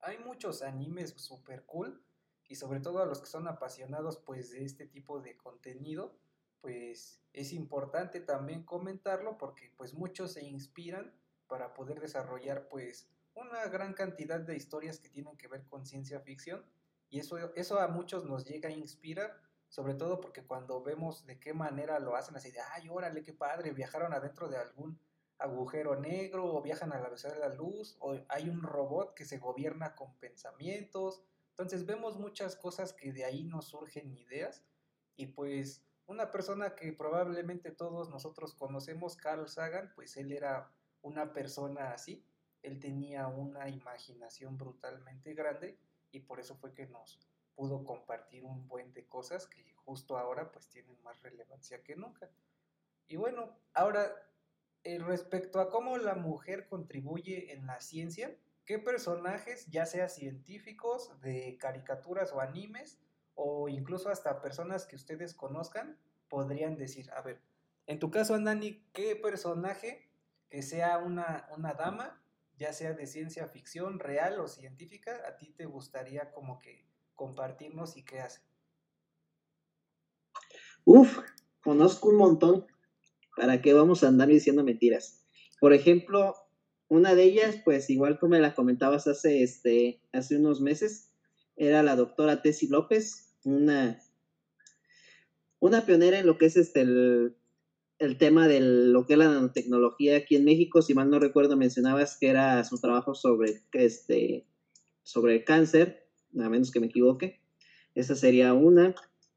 [0.00, 2.02] Hay muchos animes super cool
[2.48, 6.16] y sobre todo a los que son apasionados pues de este tipo de contenido,
[6.60, 11.14] pues es importante también comentarlo porque pues muchos se inspiran
[11.46, 16.20] para poder desarrollar pues una gran cantidad de historias que tienen que ver con ciencia
[16.20, 16.64] ficción
[17.14, 21.38] y eso, eso a muchos nos llega a inspirar, sobre todo porque cuando vemos de
[21.38, 24.98] qué manera lo hacen, así de, ay, órale, qué padre, viajaron adentro de algún
[25.38, 29.24] agujero negro o viajan a la velocidad de la luz o hay un robot que
[29.24, 31.22] se gobierna con pensamientos.
[31.50, 34.64] Entonces vemos muchas cosas que de ahí nos surgen ideas
[35.14, 40.68] y pues una persona que probablemente todos nosotros conocemos, Carl Sagan, pues él era
[41.00, 42.26] una persona así,
[42.62, 45.78] él tenía una imaginación brutalmente grande
[46.14, 47.18] y por eso fue que nos
[47.54, 52.30] pudo compartir un buen de cosas que justo ahora pues tienen más relevancia que nunca.
[53.06, 54.12] Y bueno, ahora
[54.82, 61.20] eh, respecto a cómo la mujer contribuye en la ciencia, ¿qué personajes, ya sea científicos,
[61.20, 62.98] de caricaturas o animes,
[63.34, 65.98] o incluso hasta personas que ustedes conozcan,
[66.28, 67.40] podrían decir, a ver,
[67.86, 70.08] en tu caso, Anani, ¿qué personaje
[70.48, 72.23] que sea una, una dama
[72.58, 77.96] ya sea de ciencia ficción, real o científica, a ti te gustaría como que compartirnos
[77.96, 78.40] y qué hace?
[80.84, 81.18] Uf,
[81.62, 82.66] conozco un montón.
[83.36, 85.24] ¿Para qué vamos a andar diciendo mentiras?
[85.60, 86.36] Por ejemplo,
[86.88, 91.10] una de ellas, pues igual como me la comentabas hace, este, hace unos meses,
[91.56, 94.00] era la doctora Tessie López, una,
[95.58, 97.36] una pionera en lo que es este, el,
[98.04, 100.82] el tema de lo que es la nanotecnología aquí en México.
[100.82, 104.46] Si mal no recuerdo, mencionabas que era su trabajo sobre, este,
[105.02, 106.06] sobre el cáncer,
[106.38, 107.40] a menos que me equivoque.
[107.94, 108.94] Esa sería una.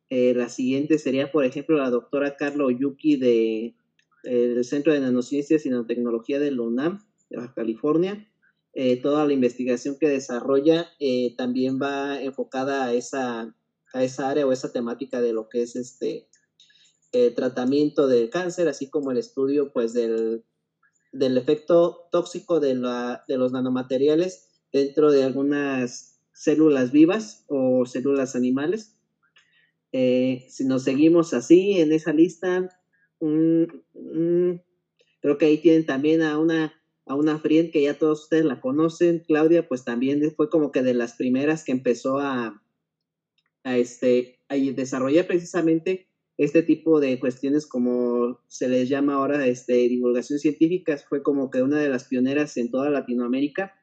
[0.10, 3.76] Eh, la siguiente sería, por ejemplo, la doctora Carlo Yuki de,
[4.24, 8.28] eh, del Centro de Nanociencias y Nanotecnología de la UNAM, de Baja California.
[8.74, 10.88] Eh, toda la investigación que desarrolla
[11.36, 13.56] también va enfocada a esa,
[13.94, 16.28] a esa área o esa temática de lo que es este
[17.36, 20.44] tratamiento del cáncer, así como el estudio pues del,
[21.12, 28.36] del efecto tóxico de, la, de los nanomateriales dentro de algunas células vivas o células
[28.36, 28.96] animales.
[29.92, 32.70] Eh, si nos seguimos así en esa lista,
[33.20, 36.74] creo que ahí tienen también a una,
[37.06, 40.84] a una friend que ya todos ustedes la conocen, Claudia, pues también fue como que
[40.84, 42.62] de las primeras que empezó a,
[43.64, 50.40] este, a desarrollar precisamente este tipo de cuestiones como se les llama ahora este, divulgación
[50.40, 53.74] científica, fue como que una de las pioneras en toda Latinoamérica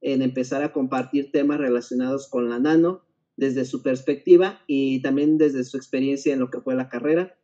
[0.00, 3.02] en empezar a compartir temas relacionados con la nano
[3.36, 7.38] desde su perspectiva y también desde su experiencia en lo que fue la carrera.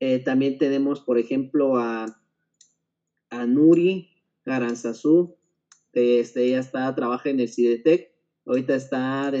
[0.00, 2.06] Eh, también tenemos, por ejemplo, a,
[3.30, 4.10] a Nuri
[4.44, 5.36] Garanzazú,
[5.92, 8.12] este, ella está, trabaja en el CIDETEC,
[8.44, 9.32] ahorita está,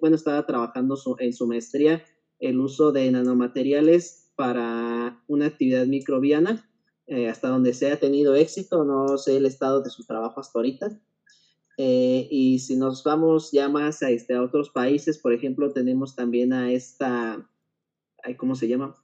[0.00, 2.04] bueno, estaba trabajando en su maestría
[2.38, 6.70] el uso de nanomateriales para una actividad microbiana,
[7.06, 10.58] eh, hasta donde se ha tenido éxito, no sé el estado de su trabajo hasta
[10.58, 11.00] ahorita.
[11.78, 16.14] Eh, y si nos vamos ya más a, este, a otros países, por ejemplo, tenemos
[16.14, 17.48] también a esta,
[18.36, 18.94] ¿cómo se llama?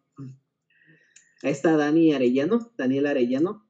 [1.43, 3.67] A esta Dani Arellano, Daniela Arellano.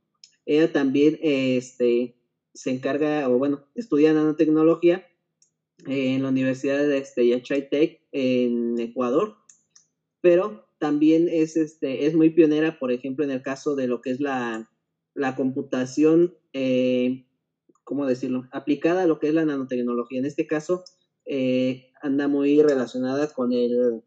[0.47, 2.17] Ella también este,
[2.55, 5.07] se encarga, o bueno, estudia nanotecnología
[5.87, 9.42] en la Universidad de este, Yachay Tech en Ecuador
[10.23, 14.11] pero también es, este, es muy pionera, por ejemplo, en el caso de lo que
[14.11, 14.69] es la,
[15.37, 17.27] computación, eh,
[17.85, 20.21] ¿cómo decirlo?, aplicada a lo que es la nanotecnología.
[20.21, 20.85] En este caso,
[21.27, 24.03] eh, anda muy relacionada con el,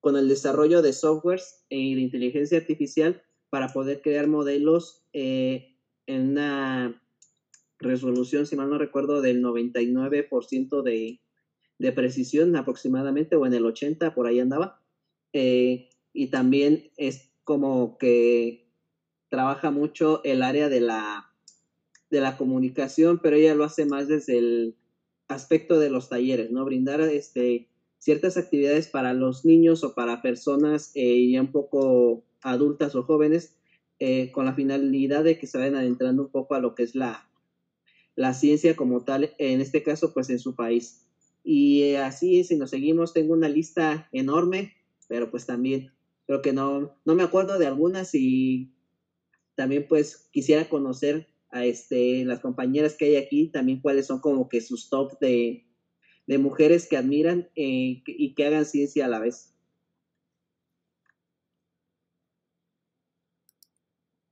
[0.00, 5.76] con el desarrollo de softwares y de inteligencia artificial para poder crear modelos eh,
[6.06, 7.02] en una
[7.78, 11.20] resolución, si mal no recuerdo, del 99% de,
[11.78, 14.85] de precisión aproximadamente, o en el 80% por ahí andaba.
[15.32, 18.66] Eh, y también es como que
[19.28, 21.32] trabaja mucho el área de la,
[22.10, 24.76] de la comunicación, pero ella lo hace más desde el
[25.28, 26.64] aspecto de los talleres, ¿no?
[26.64, 32.94] Brindar este, ciertas actividades para los niños o para personas eh, ya un poco adultas
[32.94, 33.56] o jóvenes,
[33.98, 36.94] eh, con la finalidad de que se vayan adentrando un poco a lo que es
[36.94, 37.28] la,
[38.14, 41.06] la ciencia como tal, en este caso, pues en su país.
[41.42, 44.75] Y así, si nos seguimos, tengo una lista enorme
[45.08, 45.92] pero pues también
[46.26, 48.72] creo que no, no me acuerdo de algunas y
[49.54, 54.48] también pues quisiera conocer a este, las compañeras que hay aquí, también cuáles son como
[54.48, 55.64] que sus top de,
[56.38, 59.54] mujeres que admiran eh, y que hagan ciencia a la vez.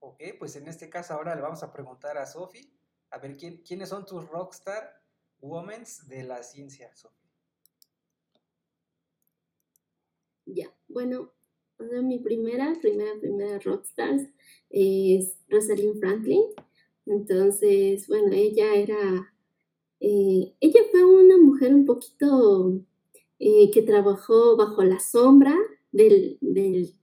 [0.00, 2.72] Ok, pues en este caso ahora le vamos a preguntar a Sofi,
[3.10, 5.02] a ver quién, quiénes son tus rockstar
[5.40, 7.24] womens de la ciencia, Sofi.
[10.46, 11.33] Ya, bueno,
[12.02, 14.30] mi primera, primera, primera rockstar
[14.70, 16.42] es Rosalind Franklin.
[17.04, 19.35] Entonces, bueno, ella era,
[20.00, 22.80] eh, ella fue una mujer un poquito
[23.38, 25.54] eh, que trabajó bajo la sombra
[25.92, 26.94] del, del,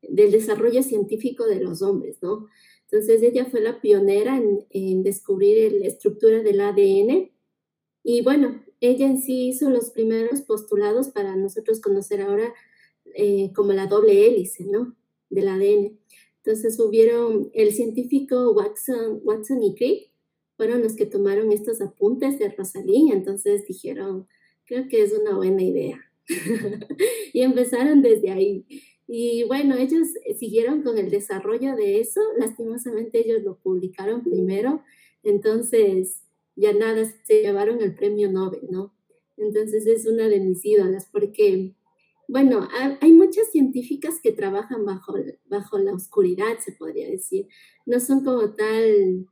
[0.00, 2.46] desarrollo científico de los hombres, ¿no?
[2.90, 7.30] Entonces, ella fue la pionera en, en descubrir la estructura del ADN.
[8.04, 12.52] Y bueno, ella en sí hizo los primeros postulados para nosotros conocer ahora
[13.14, 14.94] eh, como la doble hélice, ¿no?
[15.30, 15.98] Del ADN.
[16.44, 20.10] Entonces hubieron, el científico Watson, y Crick
[20.56, 24.26] fueron los que tomaron estos apuntes de Rosalía, entonces dijeron,
[24.64, 26.00] creo que es una buena idea.
[27.32, 28.64] y empezaron desde ahí.
[29.06, 30.08] Y bueno, ellos
[30.38, 34.82] siguieron con el desarrollo de eso, lastimosamente ellos lo publicaron primero,
[35.22, 36.22] entonces
[36.56, 38.92] ya nada, se llevaron el premio Nobel, ¿no?
[39.36, 41.74] Entonces es una de mis ídolas porque
[42.32, 42.66] bueno,
[43.02, 45.14] hay muchas científicas que trabajan bajo,
[45.50, 47.46] bajo la oscuridad, se podría decir.
[47.84, 49.26] No son como tal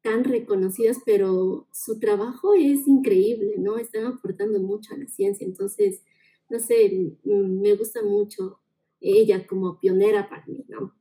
[0.00, 3.76] tan reconocidas, pero su trabajo es increíble, ¿no?
[3.76, 5.46] Están aportando mucho a la ciencia.
[5.46, 6.02] Entonces,
[6.48, 8.60] no sé, me gusta mucho
[8.98, 10.94] ella como pionera para mí, ¿no?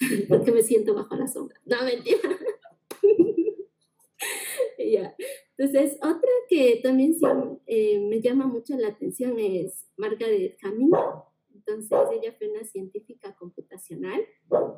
[0.30, 1.60] Porque me siento bajo la sombra.
[1.66, 2.18] No, mentira.
[4.78, 5.14] ya.
[5.58, 7.24] Entonces, otra que también sí,
[7.66, 11.22] eh, me llama mucho la atención es Margaret Hamilton.
[11.54, 14.20] Entonces, ella fue una científica computacional,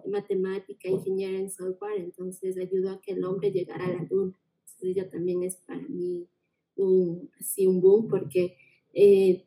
[0.07, 4.39] matemática, ingeniera en software, entonces ayudó a que el hombre llegara a la luna.
[4.61, 6.29] Entonces, ella también es para mí
[6.77, 8.57] un, así un boom porque
[8.95, 9.45] eh,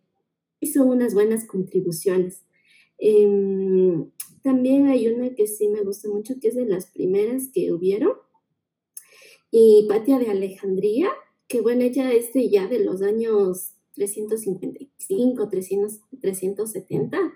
[0.60, 2.46] hizo unas buenas contribuciones.
[2.98, 4.12] Em,
[4.44, 8.14] también hay una que sí me gusta mucho, que es de las primeras que hubieron,
[9.52, 11.10] y Patia de Alejandría,
[11.48, 17.34] que bueno, ella es de ya de los años 355, 300, 370,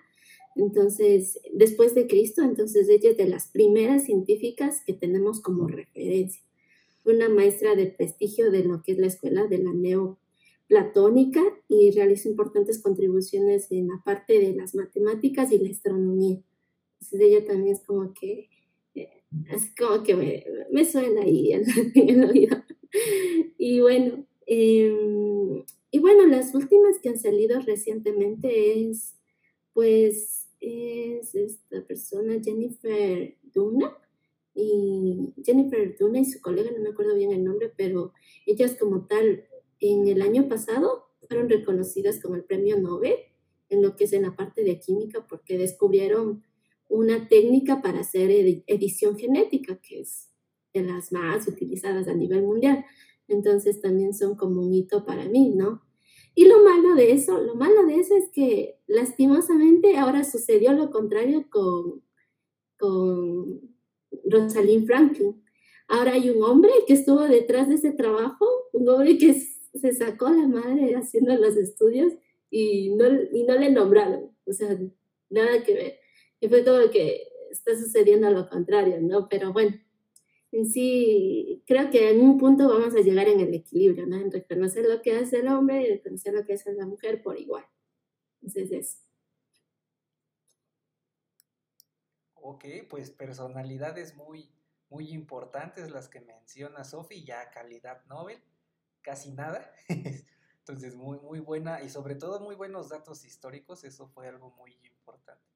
[0.56, 6.42] entonces, después de Cristo, entonces ella es de las primeras científicas que tenemos como referencia.
[7.04, 12.30] Una maestra de prestigio de lo que es la escuela de la neoplatónica y realizó
[12.30, 16.42] importantes contribuciones en la parte de las matemáticas y la astronomía.
[17.02, 18.50] Entonces ella también es como que
[19.52, 20.16] Así como que
[20.72, 22.64] me, suena ahí el oído.
[23.58, 29.16] Y bueno, em, y bueno, las últimas que han salido recientemente es,
[29.74, 33.98] pues, es esta persona, Jennifer Duna,
[34.56, 38.14] y Jennifer Duna y su colega, no me acuerdo bien el nombre, pero
[38.46, 39.46] ellas como tal,
[39.82, 43.16] en el año pasado fueron reconocidas con el premio Nobel
[43.70, 46.44] en lo que es en la parte de química porque descubrieron
[46.88, 48.30] una técnica para hacer
[48.68, 50.30] edición genética, que es
[50.74, 52.86] de las más utilizadas a nivel mundial.
[53.28, 55.82] Entonces también son como un hito para mí, ¿no?
[56.36, 60.92] Y lo malo de eso, lo malo de eso es que lastimosamente ahora sucedió lo
[60.92, 62.04] contrario con,
[62.78, 63.62] con
[64.30, 65.42] Rosalind Franklin.
[65.88, 70.30] Ahora hay un hombre que estuvo detrás de ese trabajo, un hombre que se sacó
[70.30, 72.14] la madre haciendo los estudios
[72.50, 74.78] y no, y no le nombraron, o sea,
[75.30, 76.00] nada que ver.
[76.46, 79.28] Y fue todo lo que está sucediendo a lo contrario, ¿no?
[79.28, 79.76] Pero bueno,
[80.52, 84.18] en sí, creo que en un punto vamos a llegar en el equilibrio, ¿no?
[84.18, 87.40] En reconocer lo que hace el hombre y reconocer lo que hace la mujer por
[87.40, 87.66] igual.
[88.44, 88.98] Entonces, eso.
[92.36, 94.48] Ok, pues personalidades muy,
[94.90, 98.38] muy importantes las que menciona Sofi, ya calidad Nobel,
[99.02, 99.74] casi nada.
[100.60, 104.78] Entonces, muy, muy buena y sobre todo muy buenos datos históricos, eso fue algo muy
[104.84, 105.55] importante.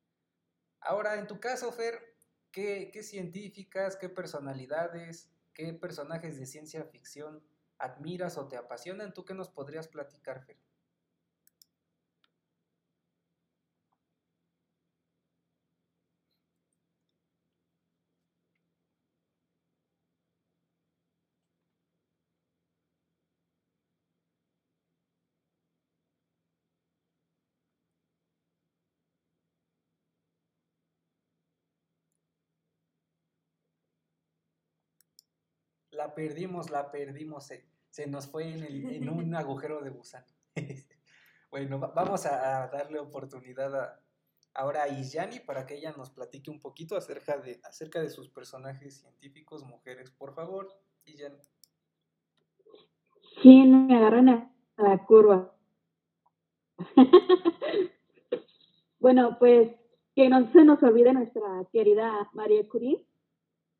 [0.81, 2.15] Ahora, en tu caso, Fer,
[2.51, 7.43] ¿qué, científicas, qué personalidades, qué personajes de ciencia ficción
[7.77, 9.13] admiras o te apasionan?
[9.13, 10.57] ¿Tú qué nos podrías platicar, Fer?
[35.99, 37.51] La perdimos, la perdimos,
[37.89, 40.25] se, nos fue en, un agujero de gusano.
[41.51, 43.99] bueno, vamos a, darle oportunidad
[44.53, 48.29] ahora a Isyani para que ella nos platique un poquito acerca de, acerca de sus
[48.29, 50.09] personajes científicos, mujeres.
[50.11, 50.69] Por favor,
[51.03, 51.41] Isyani.
[53.43, 55.53] Sí, me agarran a la curva.
[58.99, 59.75] bueno, pues
[60.15, 61.43] que no se nos olvide nuestra
[61.73, 63.05] querida María Curie,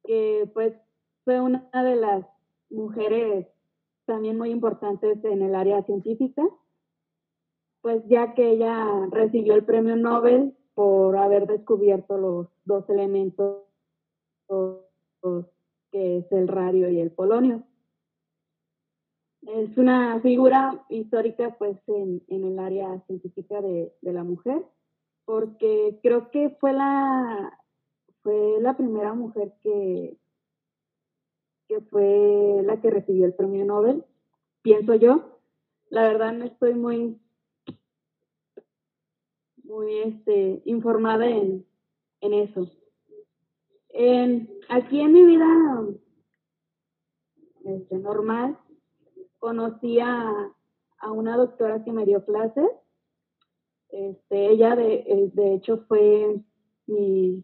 [0.03, 0.74] que pues
[1.30, 2.25] fue una de las
[2.71, 3.45] mujeres
[4.05, 6.41] también muy importantes en el área científica,
[7.82, 13.57] pues ya que ella recibió el premio Nobel por haber descubierto los dos elementos
[15.91, 17.61] que es el radio y el polonio.
[19.43, 24.65] Es una figura histórica pues en, el área científica de, de, la mujer,
[25.25, 27.55] porque creo que fue la,
[28.23, 30.17] fue la primera mujer que
[31.70, 34.03] que fue la que recibió el premio Nobel,
[34.63, 35.39] pienso yo.
[35.89, 37.22] La verdad no estoy muy,
[39.63, 41.63] muy este, informada en,
[42.22, 42.72] eso.
[44.67, 45.86] aquí en mi vida
[47.65, 48.57] este, normal,
[49.38, 50.51] conocí a,
[51.11, 52.70] una doctora que me dio clases.
[53.89, 56.41] Este, ella, de, de hecho, fue
[56.88, 57.43] mi,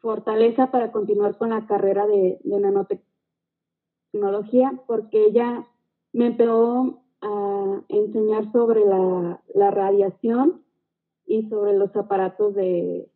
[0.00, 5.66] fortaleza para continuar con la carrera de, nanotecnología, porque ella
[6.12, 9.40] me empezó a enseñar sobre la,
[9.70, 10.62] radiación
[11.26, 13.10] y sobre los aparatos de,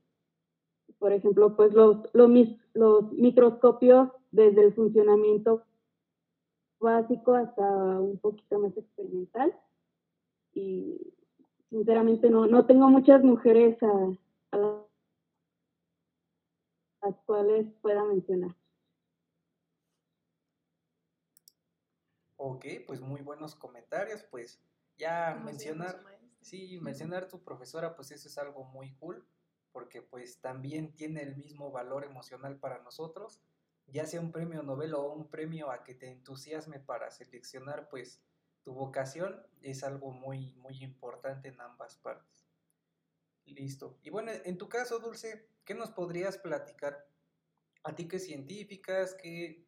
[0.98, 2.28] por ejemplo, pues los, los,
[3.12, 5.62] microscopios desde el funcionamiento
[6.80, 9.54] básico hasta un poquito más experimental.
[10.54, 11.12] Y
[11.70, 14.10] sinceramente no, no tengo muchas mujeres a
[17.08, 18.54] las cuales pueda mencionar.
[22.36, 24.60] Ok, pues muy buenos comentarios, pues
[24.96, 26.04] ya mencionar,
[26.40, 29.26] sí, mencionar tu profesora, pues eso es algo muy cool,
[29.72, 33.40] porque pues también tiene el mismo valor emocional para nosotros,
[33.86, 38.22] ya sea un premio Nobel o un premio a que te entusiasme para seleccionar pues
[38.62, 42.46] tu vocación, es algo muy, muy importante en ambas partes.
[43.46, 43.98] Listo.
[44.02, 47.06] Y bueno, en tu caso, Dulce, ¿qué nos podrías platicar?
[47.84, 49.66] ¿A ti qué científicas, qué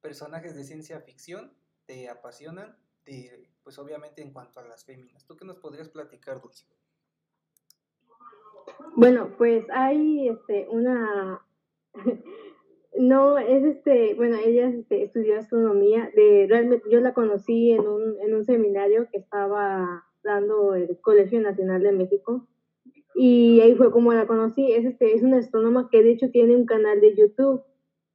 [0.00, 1.52] personajes de ciencia ficción
[1.84, 2.74] te apasionan,
[3.04, 5.26] de, pues obviamente en cuanto a las féminas.
[5.26, 6.64] ¿Tú qué nos podrías platicar, Dulce?
[8.96, 11.46] Bueno, pues hay este, una...
[12.98, 18.18] no, es este, bueno, ella este, estudió astronomía, de, realmente yo la conocí en un,
[18.22, 22.48] en un seminario que estaba dando el Colegio Nacional de México
[23.14, 26.56] y ahí fue como la conocí, es, este, es una astrónoma que de hecho tiene
[26.56, 27.62] un canal de YouTube,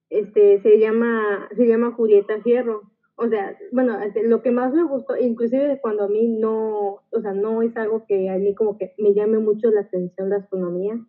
[0.10, 2.84] este, se llama, se llama Julieta Fierro,
[3.16, 7.22] o sea, bueno, este, lo que más me gustó, inclusive cuando a mí no, o
[7.22, 10.38] sea, no es algo que a mí como que me llame mucho la atención la
[10.38, 11.00] astronomía,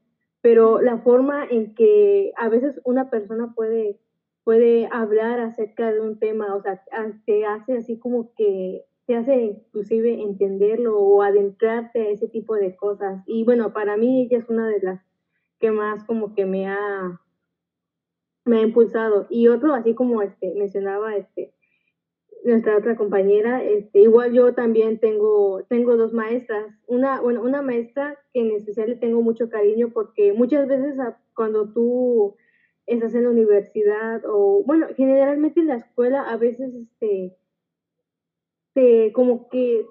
[0.41, 4.01] pero la forma en que a veces una persona puede,
[4.43, 6.83] puede hablar acerca de un tema, o sea,
[7.27, 12.77] te hace así como que te hace inclusive entenderlo o adentrarte a ese tipo de
[12.77, 13.23] cosas.
[13.27, 15.01] Y bueno, para mí ella es una de las
[15.59, 17.19] que más como que me ha,
[18.45, 19.27] me ha impulsado.
[19.31, 21.55] Y otro, así como este, mencionaba este,
[22.45, 28.19] nuestra otra compañera, este, igual yo también tengo, tengo dos maestras, una, bueno, una maestra
[28.35, 30.99] que en especial le tengo mucho cariño porque muchas veces
[31.35, 32.37] cuando tú
[32.85, 37.39] estás en la universidad o, bueno, generalmente en la escuela a veces, este,
[38.79, 39.85] te, como que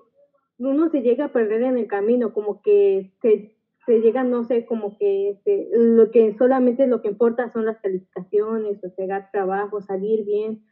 [0.59, 3.53] uno se llega a perder en el camino, como que se,
[3.85, 7.79] se llega, no sé, como que este, lo que solamente lo que importa son las
[7.81, 10.63] calificaciones, llegar trabajo, salir bien,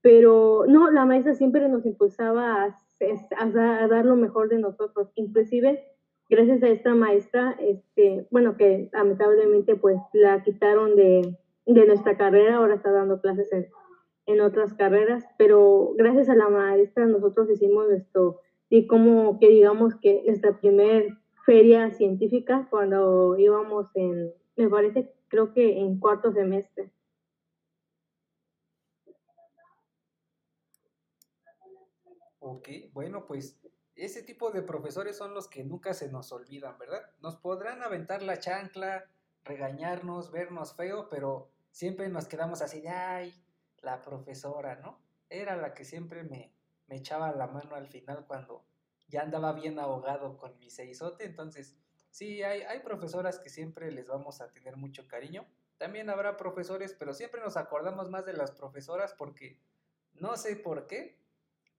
[0.00, 2.76] pero no, la maestra siempre nos impulsaba a,
[3.38, 5.82] a, dar lo mejor de nosotros, inclusive
[6.30, 11.36] gracias a esta maestra, este, bueno, que lamentablemente pues la quitaron de,
[11.66, 13.66] de nuestra carrera, ahora está dando clases en,
[14.26, 19.94] en, otras carreras, pero gracias a la maestra nosotros hicimos esto, y como que digamos
[19.96, 26.90] que nuestra primer feria científica cuando íbamos en, me parece, creo que en cuarto semestre.
[32.40, 33.60] Ok, bueno, pues
[33.96, 37.02] ese tipo de profesores son los que nunca se nos olvidan, ¿verdad?
[37.20, 39.04] Nos podrán aventar la chancla,
[39.44, 43.34] regañarnos, vernos feo, pero siempre nos quedamos así de, ay,
[43.86, 45.00] la profesora, ¿no?
[45.30, 46.52] Era la que siempre me,
[46.88, 48.66] me echaba la mano al final cuando
[49.06, 51.24] ya andaba bien ahogado con mi seisote.
[51.24, 51.76] Entonces,
[52.10, 55.46] sí, hay, hay profesoras que siempre les vamos a tener mucho cariño.
[55.78, 59.60] También habrá profesores, pero siempre nos acordamos más de las profesoras porque
[60.14, 61.20] no sé por qué,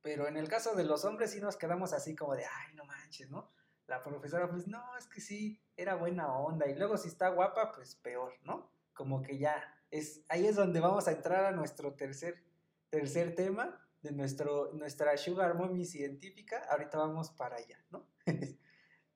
[0.01, 2.85] pero en el caso de los hombres sí nos quedamos así como de, ay, no
[2.85, 3.51] manches, ¿no?
[3.87, 6.67] La profesora, pues no, es que sí, era buena onda.
[6.67, 8.71] Y luego si está guapa, pues peor, ¿no?
[8.93, 12.43] Como que ya, es, ahí es donde vamos a entrar a nuestro tercer,
[12.89, 16.65] tercer tema de nuestro, nuestra Sugar Mommy científica.
[16.69, 18.07] Ahorita vamos para allá, ¿no?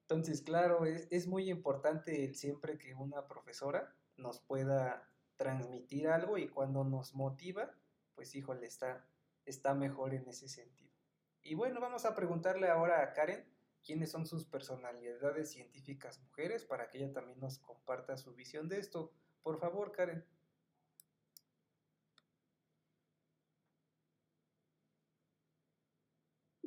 [0.01, 6.47] Entonces, claro, es, es muy importante siempre que una profesora nos pueda transmitir algo y
[6.47, 7.73] cuando nos motiva,
[8.13, 9.07] pues híjole, está,
[9.45, 10.91] está mejor en ese sentido.
[11.41, 13.43] Y bueno, vamos a preguntarle ahora a Karen
[13.83, 18.77] quiénes son sus personalidades científicas mujeres para que ella también nos comparta su visión de
[18.77, 19.11] esto.
[19.41, 20.23] Por favor, Karen.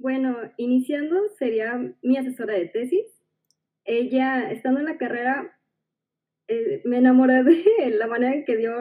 [0.04, 3.06] Bueno, iniciando sería mi asesora de tesis.
[3.86, 5.58] Ella, estando en la carrera,
[6.46, 7.64] eh, me enamoré de
[7.98, 8.74] la manera en que dio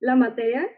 [0.00, 0.68] la materia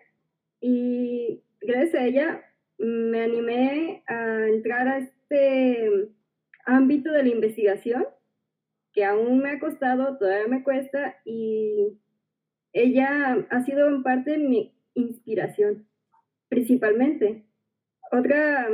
[0.61, 2.45] y gracias a ella
[2.77, 6.11] me animé a entrar a este
[6.67, 8.07] ámbito de la investigación,
[8.93, 11.99] que aún me ha costado, todavía me cuesta, y
[12.75, 15.89] ella ha sido en parte mi inspiración,
[16.51, 17.47] principalmente.
[18.13, 18.69] Otra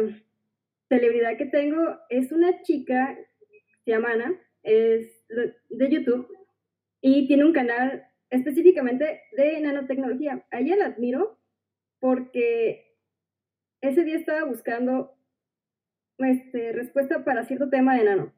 [0.89, 3.17] celebridad que tengo es una chica,
[3.85, 6.29] se llama Ana, es de YouTube,
[7.01, 10.45] y tiene un canal específicamente de nanotecnología.
[10.51, 11.39] A la admiro
[12.01, 12.97] porque
[13.81, 15.17] ese día estaba buscando
[16.19, 18.33] este, respuesta para cierto tema de nano.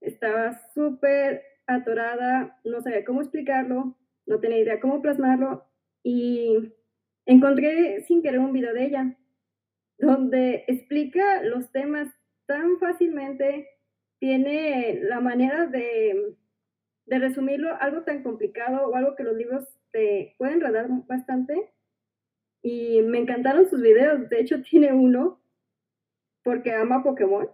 [0.00, 3.96] Estaba súper atorada, no sabía cómo explicarlo,
[4.26, 5.64] no tenía idea cómo plasmarlo
[6.02, 6.74] y
[7.26, 9.16] encontré sin querer un video de ella
[9.98, 12.08] donde explica los temas
[12.46, 13.68] tan fácilmente,
[14.18, 16.36] tiene la manera de,
[17.06, 21.70] de resumirlo, algo tan complicado o algo que los libros te pueden redar bastante.
[22.62, 24.28] Y me encantaron sus videos.
[24.28, 25.40] De hecho, tiene uno
[26.42, 27.48] porque ama Pokémon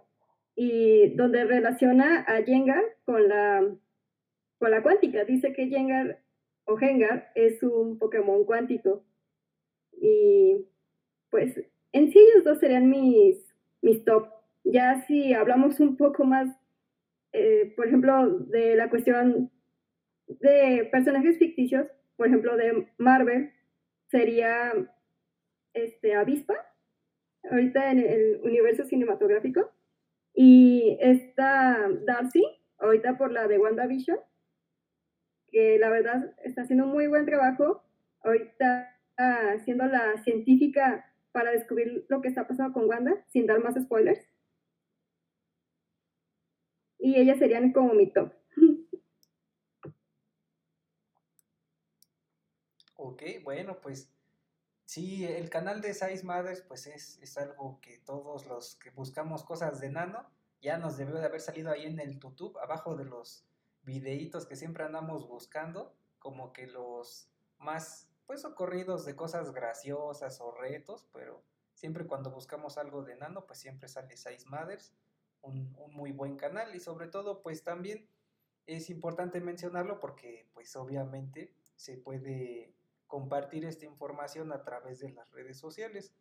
[0.55, 3.65] y donde relaciona a Jengar con la,
[4.59, 5.23] con la cuántica.
[5.23, 6.21] Dice que Jengar
[6.65, 9.03] o Gengar es un Pokémon cuántico.
[9.93, 10.67] Y
[11.29, 11.59] pues
[11.93, 13.37] en sí ellos dos serían mis,
[13.81, 14.27] mis top.
[14.63, 16.47] Ya si hablamos un poco más,
[17.33, 19.51] eh, por ejemplo, de la cuestión
[20.27, 23.51] de personajes ficticios, por ejemplo, de Marvel,
[24.09, 24.73] sería
[25.73, 26.55] este, Avispa,
[27.49, 29.71] ahorita en el universo cinematográfico,
[30.33, 32.43] y esta Darcy,
[32.77, 34.17] ahorita por la de WandaVision,
[35.49, 37.83] que la verdad está haciendo un muy buen trabajo,
[38.23, 38.87] ahorita
[39.63, 44.27] siendo la científica para descubrir lo que está pasando con Wanda, sin dar más spoilers.
[46.99, 48.33] Y ellas serían como mi top.
[52.95, 54.13] Ok, bueno, pues
[54.85, 59.43] sí, el canal de Size Mothers pues es, es algo que todos los que buscamos
[59.43, 60.29] cosas de nano,
[60.61, 63.43] ya nos debió de haber salido ahí en el YouTube, abajo de los
[63.81, 67.27] videitos que siempre andamos buscando, como que los
[67.57, 73.45] más pues ocurridos de cosas graciosas o retos, pero siempre cuando buscamos algo de nano,
[73.45, 74.93] pues siempre sale Size Mothers,
[75.41, 78.07] un, muy buen canal y sobre todo pues también
[78.67, 82.73] es importante mencionarlo porque pues obviamente se puede
[83.05, 86.15] compartir esta información a través de las redes sociales.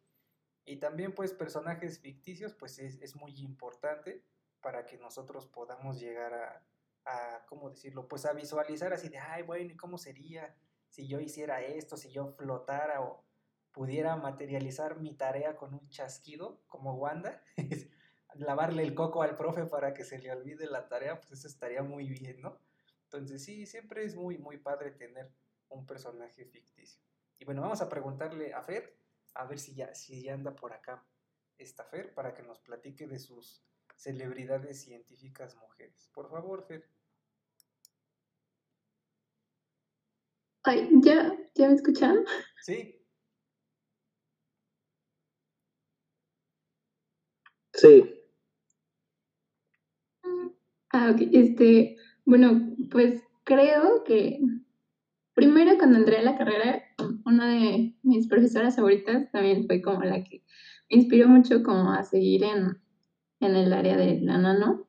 [0.64, 4.24] Y también pues personajes ficticios pues es, es muy importante
[4.60, 6.64] para que nosotros podamos llegar a,
[7.04, 8.08] a, ¿cómo decirlo?
[8.08, 10.56] Pues a visualizar así de, ay, bueno, ¿y cómo sería?
[11.00, 13.24] Si yo hiciera esto, si yo flotara o
[13.72, 17.42] pudiera materializar mi tarea con un chasquido, como Wanda,
[18.34, 21.82] lavarle el coco al profe para que se le olvide la tarea, pues eso estaría
[21.82, 22.58] muy bien, ¿no?
[23.04, 25.32] Entonces sí, siempre es muy, muy padre tener
[25.70, 27.00] un personaje ficticio.
[27.38, 28.94] Y bueno, vamos a preguntarle a Fer,
[29.32, 31.02] a ver si ya, si ya anda por acá
[31.56, 33.64] esta Fer, para que nos platique de sus
[33.96, 36.10] celebridades científicas mujeres.
[36.12, 36.86] Por favor, Fer.
[40.62, 42.24] Ay, ¿ya, ¿ya me escuchan?
[42.62, 42.96] Sí.
[47.72, 48.04] Sí.
[50.92, 51.20] Ah, ok.
[51.32, 54.40] Este, bueno, pues creo que
[55.34, 56.82] primero cuando entré a la carrera,
[57.24, 60.44] una de mis profesoras favoritas también fue como la que
[60.90, 62.78] me inspiró mucho como a seguir en,
[63.40, 64.88] en el área de la nano.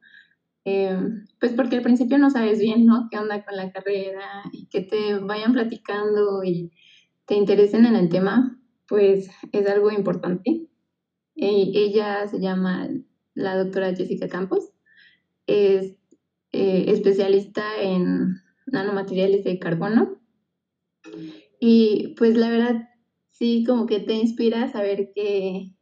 [0.63, 0.95] Eh,
[1.39, 3.07] pues porque al principio no sabes bien, ¿no?
[3.09, 4.43] ¿Qué onda con la carrera?
[4.51, 6.71] Y que te vayan platicando y
[7.25, 10.67] te interesen en el tema, pues es algo importante.
[11.35, 12.89] Eh, ella se llama
[13.33, 14.71] la doctora Jessica Campos,
[15.47, 15.95] es
[16.51, 18.35] eh, especialista en
[18.67, 20.21] nanomateriales de carbono.
[21.59, 22.89] Y pues la verdad,
[23.29, 25.73] sí, como que te inspira saber que,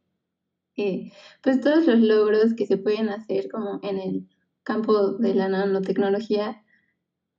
[1.42, 4.28] pues todos los logros que se pueden hacer como en el
[4.62, 6.62] campo de la nanotecnología.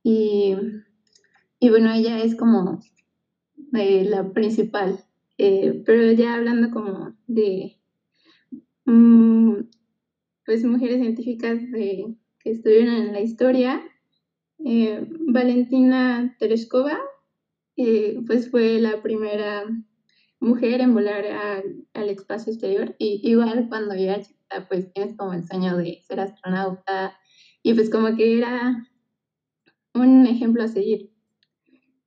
[0.02, 0.56] Y,
[1.58, 2.80] y bueno, ella es como
[3.74, 5.04] eh, la principal.
[5.38, 7.78] Eh, pero ya hablando como de
[8.84, 9.54] mm,
[10.44, 13.82] pues mujeres científicas de, que estuvieron en la historia,
[14.64, 16.98] eh, Valentina Tereshkova
[18.26, 19.64] pues fue la primera
[20.38, 21.24] mujer en volar
[21.94, 23.94] al espacio exterior y igual cuando
[24.52, 27.16] ella pues tienes como el sueño de ser astronauta
[27.62, 28.86] y pues como que era
[29.94, 31.12] un ejemplo a seguir.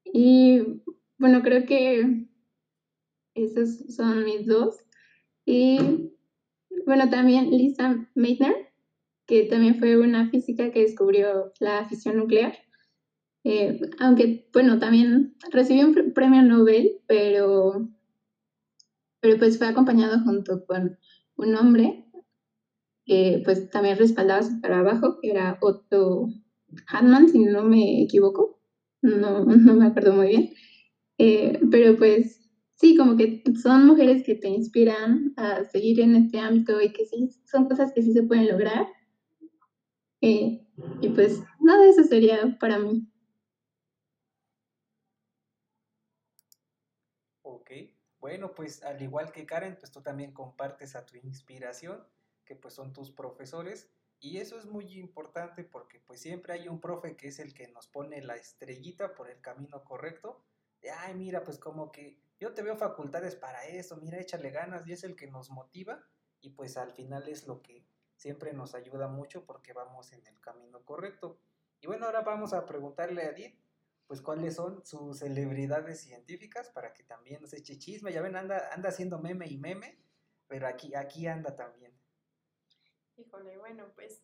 [0.04, 0.82] Y
[1.18, 2.28] bueno, creo que
[3.34, 4.76] esos son mis dos.
[5.46, 5.78] Y
[6.86, 8.74] bueno, también Lisa Meitner,
[9.26, 12.58] que también fue una física que descubrió la fisión nuclear.
[13.44, 17.90] Eh, aunque, bueno, también recibió un premio Nobel, pero,
[19.20, 20.98] pero pues fue acompañado junto con
[21.38, 22.05] un hombre
[23.44, 26.28] pues también respaldaba su trabajo, que era Otto
[26.88, 28.60] Hartmann, si no me equivoco,
[29.02, 30.54] no, no me acuerdo muy bien,
[31.18, 36.40] eh, pero pues sí, como que son mujeres que te inspiran a seguir en este
[36.40, 38.88] ámbito y que sí, son cosas que sí se pueden lograr.
[40.22, 40.68] Eh,
[41.02, 43.08] y pues nada, eso sería para mí.
[47.44, 47.72] Ok,
[48.20, 52.04] bueno, pues al igual que Karen, pues tú también compartes a tu inspiración
[52.46, 53.90] que pues son tus profesores
[54.20, 57.68] y eso es muy importante porque pues siempre hay un profe que es el que
[57.68, 60.44] nos pone la estrellita por el camino correcto.
[60.82, 64.88] De, ay, mira, pues como que yo te veo facultades para eso, mira, échale ganas
[64.88, 66.04] y es el que nos motiva
[66.42, 67.86] y pues al final es lo que
[68.16, 71.40] siempre nos ayuda mucho porque vamos en el camino correcto.
[71.82, 73.60] Y bueno, ahora vamos a preguntarle a Edith,
[74.08, 78.14] pues cuáles son sus celebridades científicas para que también nos eche chisme.
[78.14, 80.00] Ya ven, anda, anda haciendo meme y meme,
[80.48, 81.94] pero aquí, aquí anda también.
[83.18, 84.22] Híjole, bueno, pues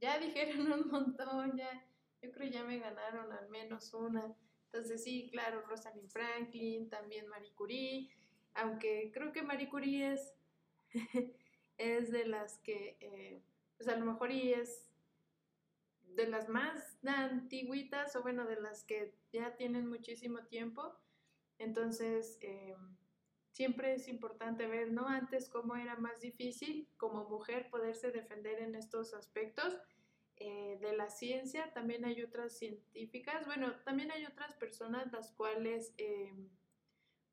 [0.00, 1.86] ya dijeron un montón, ya,
[2.22, 4.34] yo creo ya me ganaron al menos una.
[4.66, 8.10] Entonces sí, claro, Rosalind Franklin, también Marie Curie,
[8.54, 10.34] aunque creo que Marie Curie es,
[11.78, 13.42] es de las que, eh,
[13.76, 14.90] pues a lo mejor y es
[16.02, 20.94] de las más antiguitas o bueno, de las que ya tienen muchísimo tiempo.
[21.58, 22.74] Entonces, eh,
[23.54, 25.06] siempre es importante ver, ¿no?
[25.06, 29.78] Antes cómo era más difícil como mujer poderse defender en estos aspectos
[30.36, 31.72] eh, de la ciencia.
[31.72, 36.34] También hay otras científicas, bueno, también hay otras personas las cuales eh,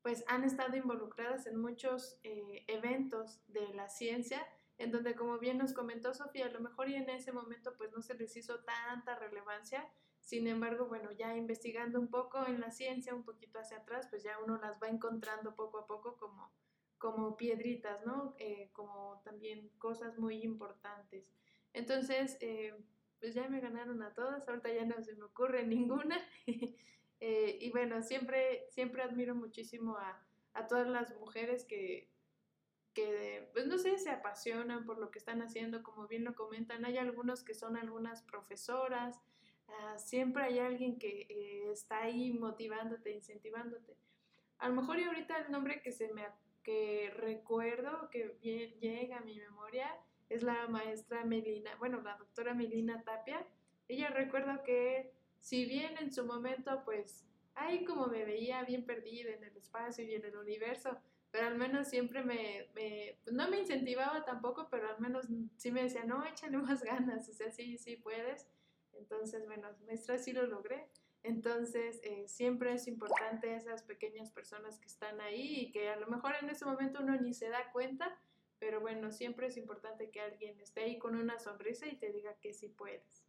[0.02, 4.46] pues han estado involucradas en muchos eh, eventos de la ciencia,
[4.78, 7.90] en donde como bien nos comentó Sofía, a lo mejor y en ese momento pues
[7.90, 9.92] no se les hizo tanta relevancia,
[10.22, 14.22] sin embargo, bueno, ya investigando un poco en la ciencia, un poquito hacia atrás, pues
[14.22, 16.50] ya uno las va encontrando poco a poco como,
[16.96, 18.34] como piedritas, ¿no?
[18.38, 21.28] Eh, como también cosas muy importantes.
[21.72, 22.74] Entonces, eh,
[23.18, 26.18] pues ya me ganaron a todas, ahorita ya no se me ocurre ninguna.
[27.24, 32.10] Eh, y bueno, siempre, siempre admiro muchísimo a, a todas las mujeres que,
[32.94, 36.84] que, pues no sé, se apasionan por lo que están haciendo, como bien lo comentan.
[36.84, 39.20] Hay algunos que son algunas profesoras,
[39.80, 43.96] Ah, siempre hay alguien que eh, está ahí motivándote, incentivándote.
[44.58, 46.26] A lo mejor y ahorita el nombre que se me
[46.62, 49.88] que recuerdo que llega a mi memoria
[50.28, 53.44] es la maestra Melina, bueno, la doctora Melina Tapia.
[53.88, 59.32] Ella recuerdo que si bien en su momento pues ahí como me veía bien perdida
[59.32, 60.96] en el espacio y en el universo,
[61.30, 65.70] pero al menos siempre me, me pues, no me incentivaba tampoco, pero al menos sí
[65.72, 68.46] me decía, no, échale más ganas, o sea, sí, sí puedes.
[68.94, 70.88] Entonces, bueno, maestra sí lo logré.
[71.22, 76.08] Entonces, eh, siempre es importante esas pequeñas personas que están ahí y que a lo
[76.08, 78.18] mejor en ese momento uno ni se da cuenta,
[78.58, 82.34] pero bueno, siempre es importante que alguien esté ahí con una sonrisa y te diga
[82.40, 83.24] que sí puedes.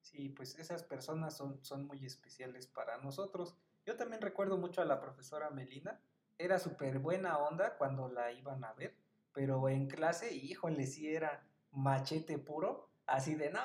[0.00, 3.56] Sí, pues esas personas son, son muy especiales para nosotros.
[3.86, 6.00] Yo también recuerdo mucho a la profesora Melina.
[6.36, 8.96] Era súper buena onda cuando la iban a ver,
[9.32, 13.60] pero en clase, híjole, sí era machete puro así de, no,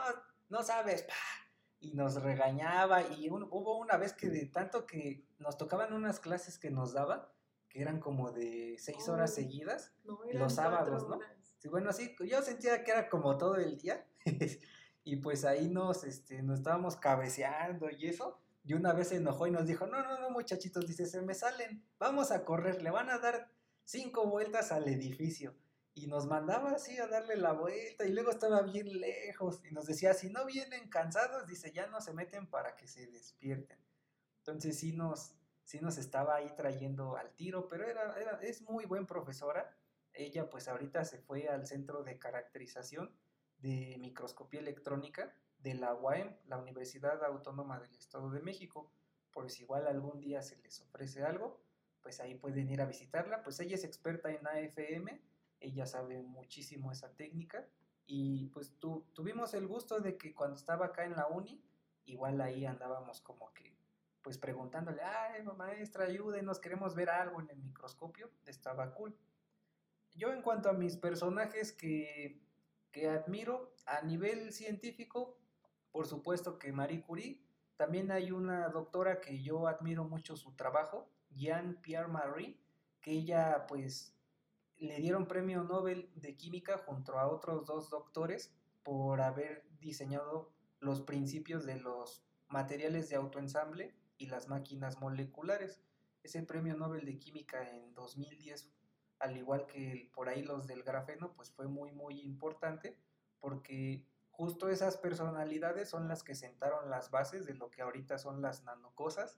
[0.50, 1.06] no sabes,
[1.80, 6.58] y nos regañaba y hubo una vez que de tanto que nos tocaban unas clases
[6.58, 7.32] que nos daba,
[7.70, 9.94] que eran como de seis horas seguidas,
[10.34, 11.20] los sábados, ¿no?
[11.60, 14.06] Sí, bueno, sí, yo sentía que era como todo el día
[15.04, 18.40] y pues ahí nos, este, nos estábamos cabeceando y eso.
[18.64, 21.36] Y una vez se enojó y nos dijo, no, no, no, muchachitos, dice, se me
[21.36, 23.52] salen, vamos a correr, le van a dar
[23.84, 25.56] cinco vueltas al edificio
[25.96, 29.86] y nos mandaba así a darle la vuelta y luego estaba bien lejos y nos
[29.86, 33.80] decía, si no vienen cansados, dice, ya no se meten para que se despierten.
[34.40, 39.08] Entonces sí nos, sí nos estaba ahí trayendo al tiro, pero era, es muy buen
[39.08, 39.74] profesora.
[40.12, 43.16] Ella pues ahorita se fue al centro de caracterización
[43.60, 48.92] de microscopía electrónica de la UAM, la Universidad Autónoma del Estado de México.
[49.32, 51.62] Por si igual algún día se les ofrece algo,
[52.02, 53.44] pues ahí pueden ir a visitarla.
[53.44, 55.22] Pues ella es experta en AFM,
[55.60, 57.68] ella sabe muchísimo esa técnica
[58.06, 61.64] y pues tu, tuvimos el gusto de que cuando estaba acá en la uni,
[62.06, 63.76] igual ahí andábamos como que
[64.22, 69.16] pues preguntándole, ay maestra, ayúdenos, queremos ver algo en el microscopio, estaba cool.
[70.16, 72.42] Yo en cuanto a mis personajes que,
[72.92, 75.38] que admiro a nivel científico,
[75.92, 77.46] por supuesto que Marie Curie,
[77.78, 82.60] también hay una doctora que yo admiro mucho su trabajo, Jean Pierre Marie,
[83.02, 84.15] que ella pues
[84.78, 88.54] le dieron premio Nobel de Química junto a otros dos doctores
[88.84, 95.82] por haber diseñado los principios de los materiales de autoensamble y las máquinas moleculares.
[96.24, 98.72] Ese premio Nobel de Química en 2010,
[99.20, 102.98] al igual que por ahí los del grafeno, pues fue muy, muy importante
[103.40, 108.42] porque justo esas personalidades son las que sentaron las bases de lo que ahorita son
[108.42, 109.38] las nanocosas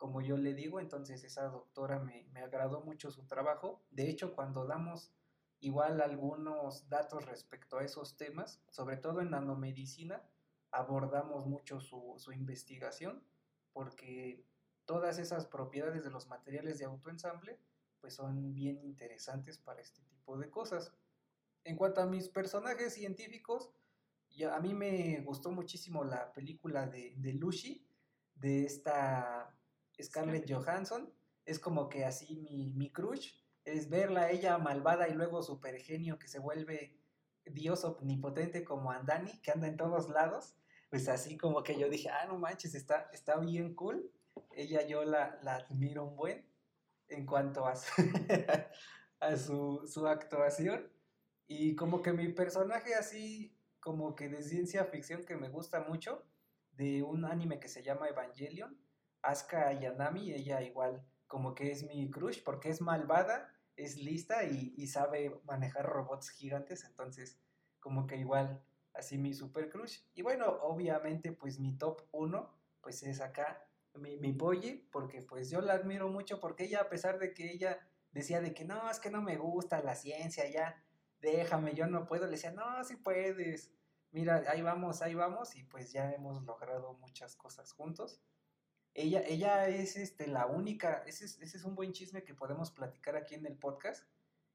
[0.00, 3.84] como yo le digo, entonces esa doctora me, me agradó mucho su trabajo.
[3.90, 5.12] De hecho, cuando damos
[5.60, 10.26] igual algunos datos respecto a esos temas, sobre todo en nanomedicina,
[10.70, 13.22] abordamos mucho su, su, investigación,
[13.74, 14.42] porque
[14.86, 17.60] todas esas propiedades de los materiales de autoensamble
[18.00, 20.94] pues son bien interesantes para este tipo de cosas.
[21.62, 23.70] En cuanto a mis personajes científicos,
[24.30, 27.86] ya, a mí me gustó muchísimo la película de, de Lucy,
[28.34, 29.54] de esta
[30.02, 31.12] Scarlett Johansson,
[31.44, 33.32] es como que así mi, mi crush.
[33.64, 37.00] es verla ella malvada y luego super genio que se vuelve
[37.44, 40.54] dios omnipotente como Andani, que anda en todos lados,
[40.88, 44.10] pues así como que yo dije, ah, no manches, está, está bien cool.
[44.52, 46.46] Ella yo la, la admiro un buen
[47.08, 47.90] en cuanto a su,
[49.20, 50.90] a su, su actuación.
[51.46, 56.24] Y como que mi personaje así, como que de ciencia ficción que me gusta mucho,
[56.72, 58.78] de un anime que se llama Evangelion,
[59.22, 64.86] Asuka Yanami, ella igual como que es mi crush porque es malvada, es lista y,
[64.86, 67.38] sabe manejar robots gigantes, entonces
[67.78, 68.62] como que igual
[68.94, 70.00] así mi super crush.
[70.14, 73.64] Y bueno, obviamente pues mi top 1 pues es acá
[73.94, 77.52] mi, mi Polly, porque pues yo la admiro mucho porque ella a pesar de que
[77.52, 77.78] ella
[78.12, 80.82] decía de que no, es que no me gusta la ciencia, ya
[81.20, 83.72] déjame, yo no puedo, le decía, no, si puedes,
[84.10, 88.20] mira, ahí vamos, ahí vamos y pues ya hemos logrado muchas cosas juntos.
[88.94, 92.70] Ella, ella es este, la única, ese es, ese es un buen chisme que podemos
[92.70, 94.06] platicar aquí en el podcast.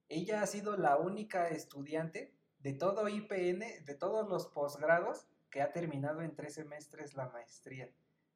[0.09, 5.71] Ella ha sido la única estudiante de todo IPN, de todos los posgrados, que ha
[5.71, 7.89] terminado en tres semestres la maestría.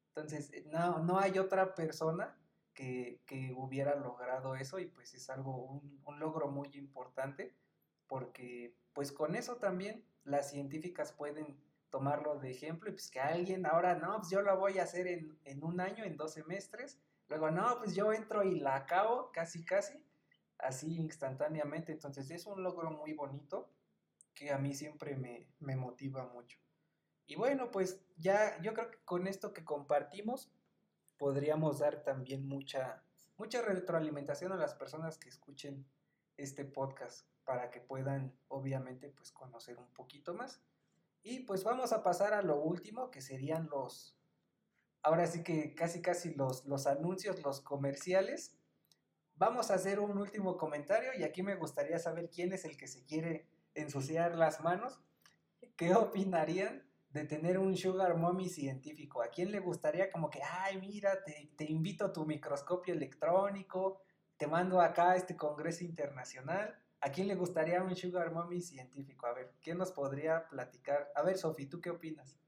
[0.08, 2.36] Entonces, no, no hay otra persona
[2.74, 7.54] que, que hubiera logrado eso y pues es algo, un, un logro muy importante
[8.06, 11.56] porque pues con eso también las científicas pueden
[11.90, 15.06] tomarlo de ejemplo y pues que alguien ahora, no, pues yo lo voy a hacer
[15.06, 19.30] en, en, un año, en dos semestres, luego no, pues yo entro y la acabo
[19.32, 20.04] casi, casi,
[20.58, 23.70] así instantáneamente, entonces es un logro muy bonito
[24.34, 26.58] que a mí siempre me, me motiva mucho.
[27.26, 30.50] Y bueno, pues ya yo creo que con esto que compartimos
[31.18, 33.04] podríamos dar también mucha,
[33.36, 35.86] mucha retroalimentación a las personas que escuchen
[36.36, 40.62] este podcast para que puedan obviamente pues conocer un poquito más.
[41.22, 44.16] Y pues vamos a pasar a lo último, que serían los,
[45.02, 48.56] ahora sí que casi casi los, los anuncios, los comerciales.
[49.34, 52.88] Vamos a hacer un último comentario y aquí me gustaría saber quién es el que
[52.88, 55.00] se quiere ensuciar las manos.
[55.76, 59.22] ¿Qué opinarían de tener un sugar mommy científico?
[59.22, 64.02] ¿A quién le gustaría como que, ay, mira, te, te invito a tu microscopio electrónico,
[64.36, 66.78] te mando acá a este congreso internacional?
[67.02, 69.26] ¿A quién le gustaría un sugar mommy científico?
[69.26, 71.10] A ver, ¿quién nos podría platicar?
[71.14, 72.38] A ver, Sofi, ¿tú qué opinas?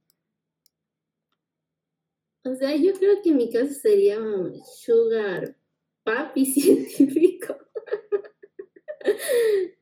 [2.45, 5.57] O sea, yo creo que en mi caso sería un sugar
[6.05, 7.57] papi científico.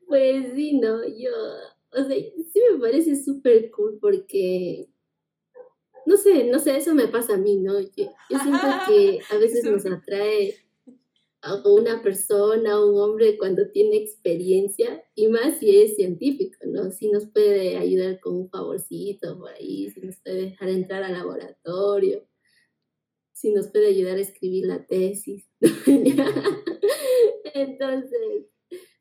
[0.07, 1.31] pues sí, no, yo,
[1.91, 4.87] o sea, sí me parece súper cool porque,
[6.05, 7.77] no sé, no sé, eso me pasa a mí, ¿no?
[7.81, 10.55] Yo, yo siento que a veces nos atrae
[11.41, 16.91] a una persona, a un hombre cuando tiene experiencia, y más si es científico, ¿no?
[16.91, 21.13] Si nos puede ayudar con un favorcito por ahí, si nos puede dejar entrar al
[21.13, 22.27] laboratorio,
[23.33, 25.49] si nos puede ayudar a escribir la tesis.
[27.53, 28.45] Entonces,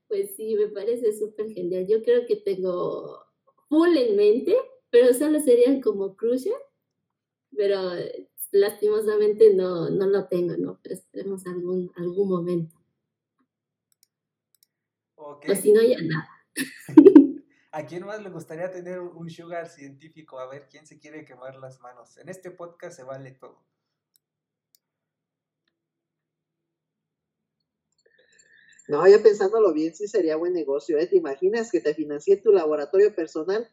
[0.08, 1.86] pues sí, me parece súper genial.
[1.86, 3.22] Yo creo que tengo
[3.68, 4.56] full en mente,
[4.88, 6.58] pero solo serían como crucial,
[7.54, 7.78] pero
[8.52, 10.80] lastimosamente no, no lo tengo, ¿no?
[10.82, 12.76] Pero esperemos algún, algún momento.
[15.14, 15.50] Okay.
[15.52, 16.28] O si no, ya nada.
[17.72, 20.40] ¿A quién más le gustaría tener un sugar científico?
[20.40, 22.16] A ver, ¿quién se quiere quemar las manos?
[22.16, 23.62] En este podcast se vale todo.
[28.88, 31.06] No, ya pensándolo bien, sí sería buen negocio, ¿eh?
[31.06, 33.70] ¿Te imaginas que te financie tu laboratorio personal?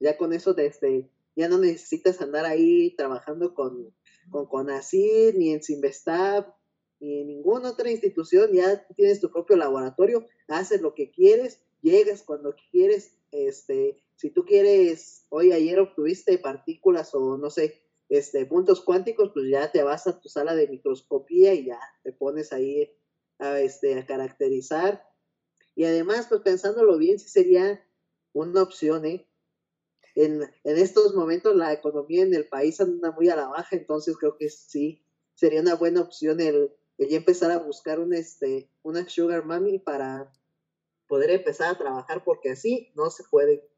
[0.00, 3.94] Ya con eso, desde, ya no necesitas andar ahí trabajando con,
[4.30, 6.54] con CONACYT, ni en Simvestab,
[7.00, 12.22] ni en ninguna otra institución, ya tienes tu propio laboratorio, haces lo que quieres, llegas
[12.22, 18.82] cuando quieres, este, si tú quieres, hoy ayer obtuviste partículas o no sé, este, puntos
[18.82, 22.90] cuánticos, pues ya te vas a tu sala de microscopía y ya te pones ahí
[23.38, 25.02] a, este, a caracterizar.
[25.76, 27.82] Y además, pues pensándolo bien, sí sería
[28.32, 29.29] una opción, ¿eh?
[30.14, 34.16] En, en, estos momentos la economía en el país anda muy a la baja, entonces
[34.18, 35.04] creo que sí,
[35.34, 39.78] sería una buena opción el, el ya empezar a buscar un, este, una sugar mommy
[39.78, 40.30] para
[41.06, 43.68] poder empezar a trabajar, porque así no se puede.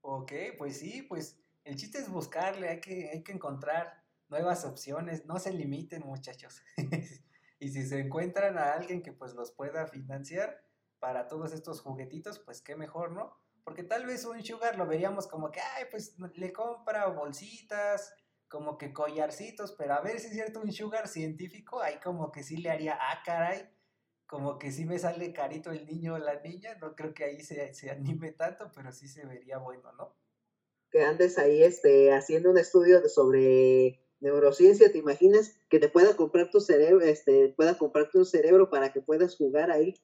[0.00, 5.26] Ok, pues sí, pues el chiste es buscarle, hay que, hay que encontrar nuevas opciones,
[5.26, 6.62] no se limiten muchachos.
[7.58, 10.65] y si se encuentran a alguien que pues los pueda financiar
[10.98, 13.36] para todos estos juguetitos, pues qué mejor, ¿no?
[13.64, 18.14] Porque tal vez un sugar lo veríamos como que, ay, pues le compra bolsitas,
[18.48, 22.42] como que collarcitos, pero a ver si es cierto un sugar científico, ahí como que
[22.42, 23.68] sí le haría, ah, caray,
[24.26, 27.40] como que sí me sale carito el niño o la niña, no creo que ahí
[27.40, 30.16] se, se anime tanto, pero sí se vería bueno, ¿no?
[30.90, 36.50] Que andes ahí este, haciendo un estudio sobre neurociencia, ¿te imaginas que te pueda comprar
[36.50, 39.94] tu cerebro, este, pueda comprarte un cerebro para que puedas jugar ahí?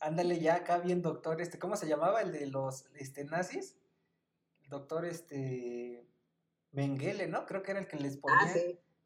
[0.00, 3.76] Ándale ya acá bien doctor, este, ¿cómo se llamaba el de los este, nazis?
[4.62, 6.06] El doctor este
[6.72, 7.44] Mengele, ¿no?
[7.46, 8.38] Creo que era el que les ponía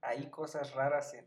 [0.01, 1.27] Ah, ahí cosas raras en,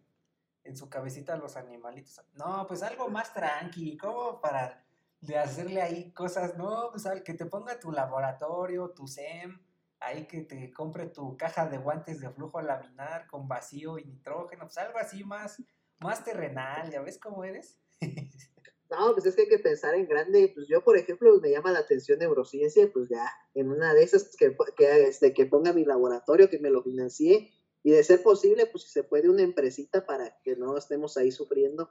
[0.63, 2.22] en su cabecita a los animalitos.
[2.34, 4.86] No, pues algo más tranqui, como para
[5.20, 9.59] de hacerle ahí cosas, no, pues al que te ponga tu laboratorio, tu SEM,
[9.99, 14.65] ahí que te compre tu caja de guantes de flujo laminar con vacío y nitrógeno,
[14.65, 15.61] pues algo así más,
[15.99, 17.80] más terrenal, ¿ya ves cómo eres?
[18.90, 20.52] No, pues es que hay que pensar en grande.
[20.54, 24.36] Pues yo, por ejemplo, me llama la atención neurociencia, pues ya, en una de esas
[24.38, 27.52] que, que, este, que ponga mi laboratorio, que me lo financie,
[27.84, 31.32] y de ser posible, pues si se puede una empresita para que no estemos ahí
[31.32, 31.90] sufriendo.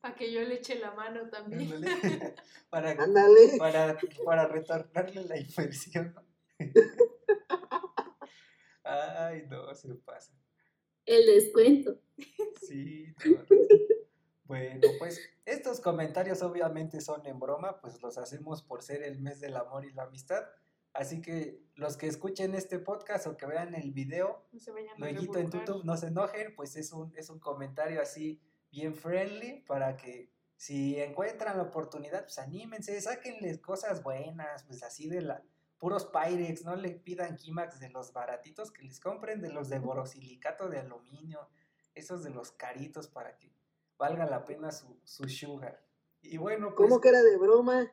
[0.00, 1.72] Para que yo le eche la mano también.
[1.72, 2.34] Ándale.
[2.70, 3.56] para, Ándale.
[3.58, 6.14] para, para retornarle la inversión.
[8.84, 10.32] Ay, no, se pasa.
[11.06, 12.00] El descuento.
[12.60, 13.44] Sí, no.
[14.52, 19.40] Bueno, pues estos comentarios obviamente son en broma, pues los hacemos por ser el mes
[19.40, 20.44] del amor y la amistad.
[20.92, 24.46] Así que los que escuchen este podcast o que vean el video,
[24.98, 25.50] No luego en.
[25.50, 30.30] YouTube, no se enojen, pues es un, es un comentario así bien friendly para que
[30.54, 35.42] si encuentran la oportunidad, pues anímense, sáquenles cosas buenas, pues así de la
[35.78, 39.78] puros Pyrex, no le pidan Kimax de los baratitos, que les compren de los de
[39.78, 41.48] borosilicato de aluminio,
[41.94, 43.50] esos de los caritos para que
[43.98, 45.82] valga la pena su, su sugar.
[46.22, 47.90] Y bueno, pues ¿Cómo que era de broma?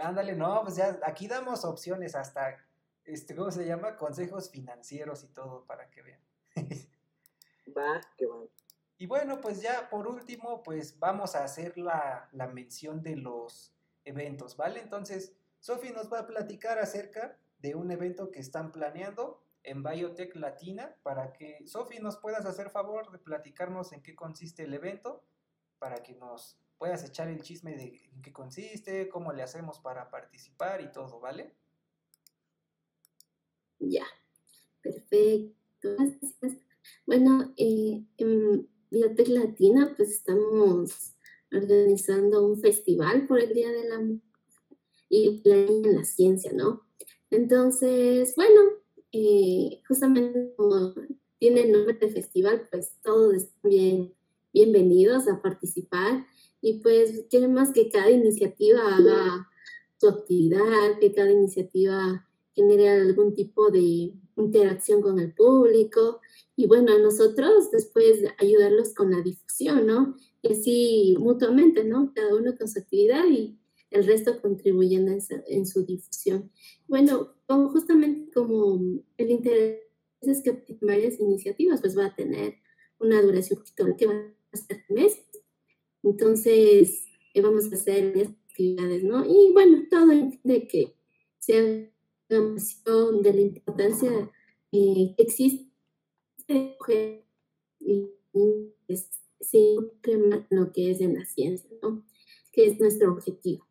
[0.00, 2.56] ándale, no, pues ya aquí damos opciones hasta,
[3.04, 3.96] este, ¿cómo se llama?
[3.96, 6.20] Consejos financieros y todo para que vean.
[7.76, 8.36] Va, que va.
[8.98, 13.72] Y bueno, pues ya por último, pues vamos a hacer la, la mención de los
[14.04, 14.80] eventos, ¿vale?
[14.80, 20.34] Entonces, Sofi nos va a platicar acerca de un evento que están planeando en Biotech
[20.36, 25.24] Latina para que, Sofi, nos puedas hacer favor de platicarnos en qué consiste el evento,
[25.78, 30.80] para que nos puedas echar el chisme de qué consiste, cómo le hacemos para participar
[30.80, 31.54] y todo, ¿vale?
[33.78, 34.06] Ya,
[34.82, 35.56] perfecto.
[35.82, 36.56] Gracias.
[37.06, 41.14] Bueno, eh, en Biotech Latina, pues estamos
[41.52, 44.30] organizando un festival por el Día de la Mujer
[45.08, 45.42] y
[45.84, 46.86] la ciencia, ¿no?
[47.30, 48.60] Entonces, bueno,
[49.88, 50.94] justamente como
[51.38, 54.14] tiene el nombre de festival, pues todos están bien,
[54.52, 56.26] bienvenidos a participar
[56.60, 59.48] y pues queremos que cada iniciativa haga
[59.98, 66.20] su actividad, que cada iniciativa genere algún tipo de interacción con el público
[66.56, 70.16] y bueno, a nosotros después ayudarlos con la difusión, ¿no?
[70.42, 72.12] Y así mutuamente, ¿no?
[72.14, 73.58] Cada uno con su actividad y
[73.90, 75.12] el resto contribuyendo
[75.48, 76.50] en su difusión.
[76.86, 79.80] Bueno, como justamente como el interés
[80.20, 82.54] es que varias iniciativas pues va a tener
[83.00, 83.60] una duración
[83.98, 84.14] que va
[84.52, 85.26] a ser meses.
[86.04, 88.16] Entonces, eh, vamos a hacer
[88.48, 89.26] actividades, ¿no?
[89.26, 90.06] Y bueno, todo
[90.44, 90.94] de que
[91.40, 94.30] sea de la importancia
[94.70, 95.66] eh, que existe
[97.80, 98.12] y
[99.40, 99.76] sí,
[100.50, 102.06] lo que es en la ciencia, ¿no?
[102.52, 103.66] Que es nuestro objetivo.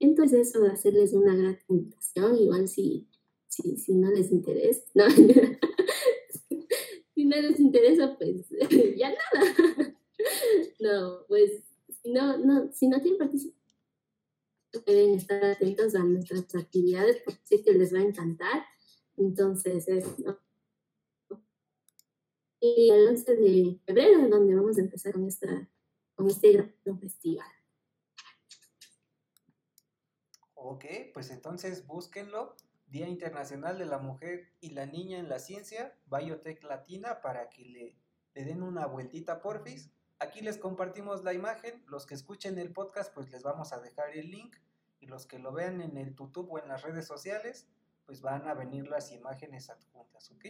[0.00, 3.08] Entonces, eso de hacerles una gran invitación, igual si,
[3.52, 5.04] si, si no les interesa, no,
[7.14, 8.48] si no les interesa, pues
[8.96, 9.96] ya nada.
[10.80, 11.62] No, pues
[12.02, 13.60] si no, no, si no quieren participar,
[14.86, 18.64] pueden estar atentos a nuestras actividades porque sé que les va a encantar.
[19.18, 20.38] Entonces, es, ¿no?
[22.58, 25.68] Y el 11 de febrero es donde vamos a empezar con, esta,
[26.14, 27.48] con este gran festival.
[30.54, 32.56] Ok, pues entonces búsquenlo.
[32.92, 37.64] Día Internacional de la Mujer y la Niña en la Ciencia, Biotech Latina, para que
[37.64, 37.96] le,
[38.34, 39.90] le den una vueltita porfis.
[40.18, 41.82] Aquí les compartimos la imagen.
[41.86, 44.56] Los que escuchen el podcast, pues les vamos a dejar el link.
[45.00, 47.66] Y los que lo vean en el YouTube o en las redes sociales,
[48.04, 50.44] pues van a venir las imágenes adjuntas, ¿ok?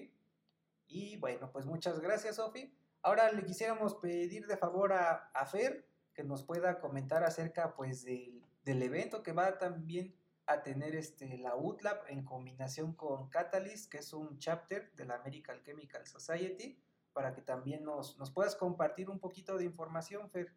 [0.89, 2.77] Y bueno, pues muchas gracias, Sofi.
[3.03, 8.05] Ahora le quisiéramos pedir de favor a, a Fer que nos pueda comentar acerca pues
[8.05, 10.13] del, del evento que va también
[10.47, 15.17] a tener este, la UTLAB en combinación con Catalyst, que es un chapter de la
[15.17, 16.79] American Chemical Society,
[17.13, 20.53] para que también nos, nos puedas compartir un poquito de información, Fer.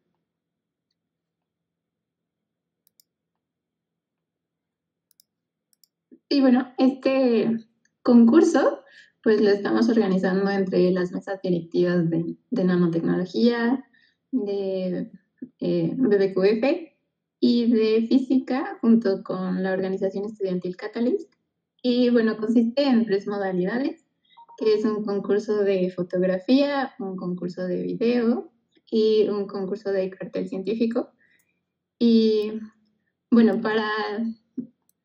[6.30, 7.68] Y bueno, este
[8.02, 8.84] concurso
[9.22, 13.84] pues lo estamos organizando entre las mesas directivas de, de nanotecnología,
[14.32, 15.12] de
[15.60, 16.95] eh, BBQF
[17.40, 21.34] y de física junto con la organización estudiantil Catalyst.
[21.82, 24.04] Y bueno, consiste en tres modalidades.
[24.58, 28.54] que es un concurso de fotografía, un concurso de video
[28.90, 31.12] y un concurso de cartel científico.
[32.00, 32.54] Y
[33.30, 33.90] bueno, para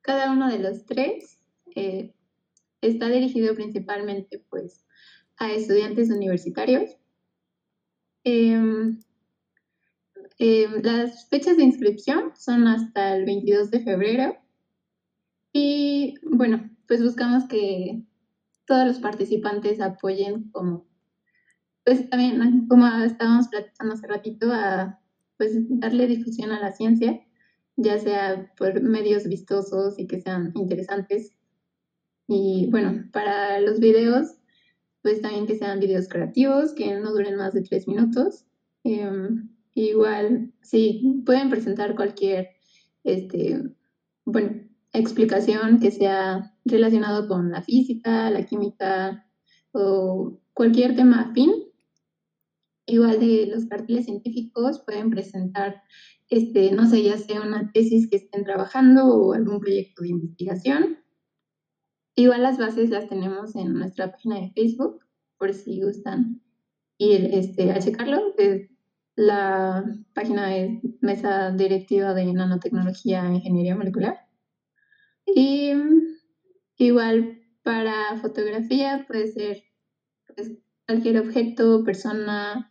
[0.03, 1.39] cada uno de los tres
[1.74, 2.14] eh,
[2.81, 4.87] está dirigido principalmente pues
[5.37, 6.97] a estudiantes universitarios.
[8.24, 9.01] Em,
[10.41, 14.36] em, las fechas de inscripción son hasta el 22 de febrero
[15.53, 18.03] y bueno, pues buscamos que
[18.66, 20.86] todos los participantes apoyen como,
[21.84, 25.01] pues también como estábamos platicando hace ratito, a
[25.36, 27.20] pues darle difusión a la ciencia,
[27.76, 31.34] ya sea por medios vistosos y que sean interesantes.
[32.28, 34.36] Y bueno, para los videos,
[35.03, 38.47] pues también que sean videos creativos, que no duren más de tres minutos.
[38.84, 42.49] Em, igual, sí, pueden presentar cualquier,
[43.05, 43.62] este,
[44.25, 44.62] bueno,
[44.93, 49.27] explicación que sea relacionado con la física, la química
[49.73, 51.53] o cualquier tema afín.
[52.87, 55.83] Igual de los carteles científicos pueden presentar,
[56.29, 60.99] este, no sé, ya sea una tesis que estén trabajando o algún proyecto de investigación.
[62.16, 65.01] Igual las bases las tenemos en nuestra página de Facebook,
[65.39, 66.43] por si gustan
[66.99, 68.35] ir este, a checarlo.
[69.21, 74.16] La página es Mesa Directiva de Nanotecnología e Ingeniería Molecular.
[75.27, 75.75] Y
[76.79, 79.62] igual para fotografía puede ser
[80.35, 80.53] pues,
[80.87, 82.71] cualquier objeto, persona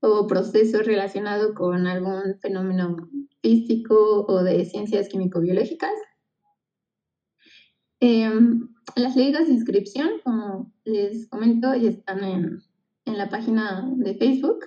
[0.00, 3.08] o proceso relacionado con algún fenómeno
[3.40, 5.94] físico o de ciencias químico-biológicas.
[8.00, 12.60] Em, las ligas de inscripción, como les comento, ya están en,
[13.04, 14.64] la página de Facebook.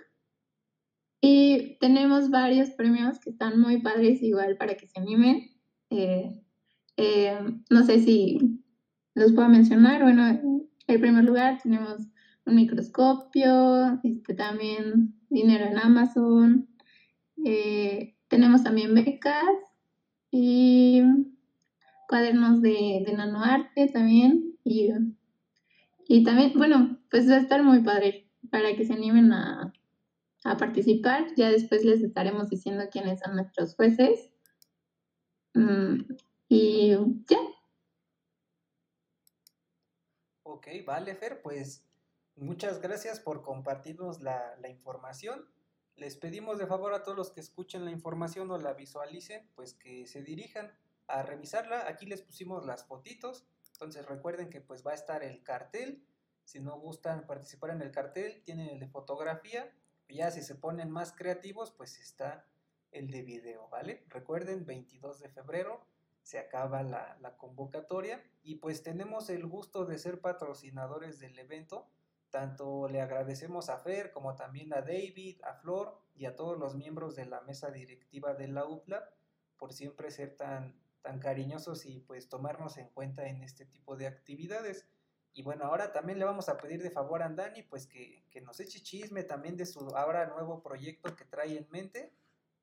[1.22, 5.52] Y tenemos varios premios que están muy padres, igual para que se animen.
[5.90, 6.32] Eh,
[6.96, 7.40] eh,
[7.70, 8.62] no sé si
[9.16, 10.02] los puedo mencionar.
[10.02, 10.28] Bueno,
[10.88, 12.08] en primer lugar tenemos
[12.46, 16.70] un microscopio, este, también dinero en Amazon.
[17.46, 19.44] Eh, tenemos también becas
[20.32, 21.02] y
[22.08, 24.56] cuadernos de, de nanoarte también.
[24.64, 24.90] Y,
[26.08, 29.74] y también, bueno, pues va a estar muy padre para que se animen a,
[30.44, 31.34] a participar.
[31.36, 34.32] Ya después les estaremos diciendo quiénes son nuestros jueces.
[35.54, 36.02] Mm,
[36.48, 37.40] y ya.
[40.44, 41.86] Ok, vale, Fer, pues
[42.36, 45.48] muchas gracias por compartirnos la, la información.
[45.96, 49.74] Les pedimos de favor a todos los que escuchen la información o la visualicen, pues
[49.74, 50.72] que se dirijan
[51.08, 51.88] a revisarla.
[51.88, 56.06] Aquí les pusimos las fotitos, entonces recuerden que pues va a estar el cartel.
[56.46, 59.72] Si no gustan participar en el cartel, tienen el de fotografía.
[60.10, 62.46] Ya si se ponen más creativos, pues está
[62.92, 64.04] el de video, ¿vale?
[64.10, 65.86] Recuerden, 22 de febrero,
[66.24, 71.88] se acaba la, convocatoria y pues tenemos el gusto de ser patrocinadores del evento.
[72.30, 76.76] Tanto le agradecemos a Fer como también a David, a Flor y a todos los
[76.76, 79.10] miembros de la mesa directiva de la UPLA
[79.58, 84.08] por siempre ser tan, tan cariñosos y pues tomarnos en cuenta en este tipo de
[84.08, 84.88] actividades.
[85.34, 88.42] Y bueno, ahora también le vamos a pedir de favor a Dani pues que, que
[88.42, 92.14] nos eche chisme también de su ahora nuevo proyecto que trae en mente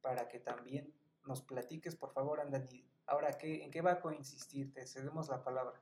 [0.01, 0.93] para que también
[1.25, 4.73] nos platiques por favor Andani Ahora, ¿qué, ¿en qué va a coincidir?
[4.75, 5.81] Te cedemos la palabra.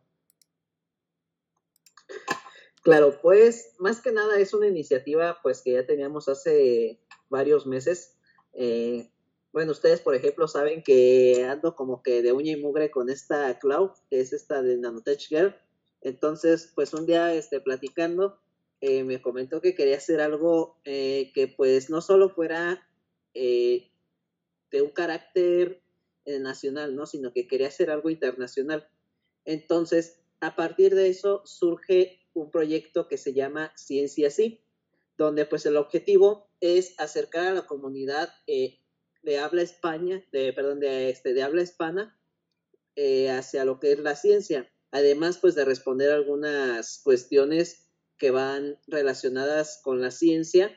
[2.82, 8.18] Claro, pues más que nada es una iniciativa pues que ya teníamos hace varios meses.
[8.52, 9.10] Eh,
[9.52, 13.58] bueno, ustedes por ejemplo saben que ando como que de uña y mugre con esta
[13.58, 15.56] Cloud, que es esta de Nanotech Girl.
[16.04, 18.38] Entonces, pues un día este, platicando,
[18.80, 22.86] eh, me comentó que quería hacer algo eh, que pues no solo fuera
[23.34, 25.82] de un carácter
[26.26, 27.04] eh, nacional, ¿no?
[27.04, 28.88] Sino que quería hacer algo internacional.
[29.44, 34.64] Entonces, a partir de eso surge un proyecto que se llama Ciencia Sí,
[35.18, 38.80] donde pues el objetivo es acercar a la comunidad eh,
[39.22, 42.18] de habla España, de, perdón, de, este, de habla hispana
[42.96, 44.72] eh, hacia lo que es la ciencia.
[44.94, 50.70] Además, pues de responder algunas cuestiones que van relacionadas con la ciencia,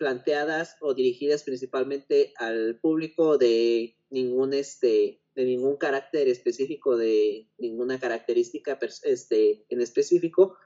[0.00, 7.98] planteadas o dirigidas principalmente al público de ningún este de ningún carácter específico de ninguna
[7.98, 10.56] característica este en específico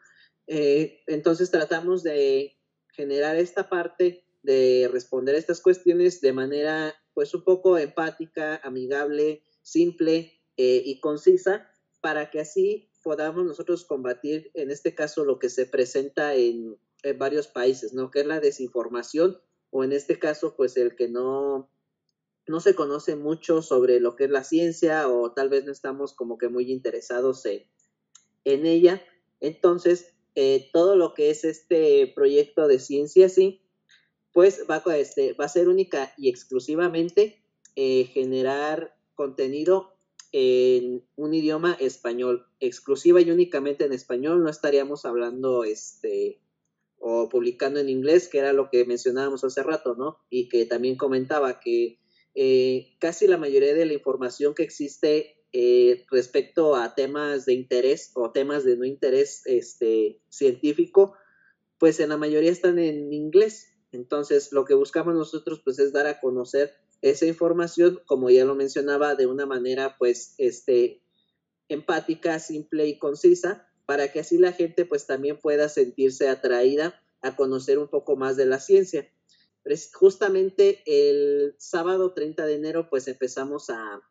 [0.46, 2.56] eh, entonces tratamos de
[2.92, 10.32] generar esta parte de responder estas cuestiones de manera pues un poco empática amigable simple
[10.56, 11.73] eh, y concisa
[12.04, 17.18] para que así podamos nosotros combatir en este caso lo que se presenta en en
[17.18, 18.10] varios países, ¿no?
[18.10, 19.38] Que es la desinformación
[19.70, 21.68] o en este caso, pues el que no,
[22.46, 26.14] no se conoce mucho sobre lo que es la ciencia o tal vez no estamos
[26.14, 27.66] como que muy interesados en,
[28.44, 29.02] ella.
[29.40, 33.60] Entonces, eh, todo lo que es este proyecto de ciencia, sí,
[34.32, 37.42] pues va, este, va a ser única y exclusivamente
[37.76, 39.93] eh, generar contenido
[40.36, 46.40] en un idioma español, exclusiva y únicamente en español, no estaríamos hablando este
[46.98, 50.18] o publicando en inglés, que era lo que mencionábamos hace rato, ¿no?
[50.30, 52.00] Y que también comentaba que
[52.34, 58.10] eh, casi la mayoría de la información que existe eh, respecto a temas de interés
[58.14, 61.14] o temas de no interés este, científico,
[61.78, 63.68] pues en la mayoría están en inglés.
[63.92, 68.54] Entonces, lo que buscamos nosotros, pues, es dar a conocer esa información, como ya lo
[68.54, 71.02] mencionaba, de una manera, pues, este,
[71.68, 77.36] empática, simple y concisa, para que así la gente, pues, también pueda sentirse atraída a
[77.36, 79.10] conocer un poco más de la ciencia.
[79.94, 84.02] Justamente el sábado 30 de enero, pues, empezamos a,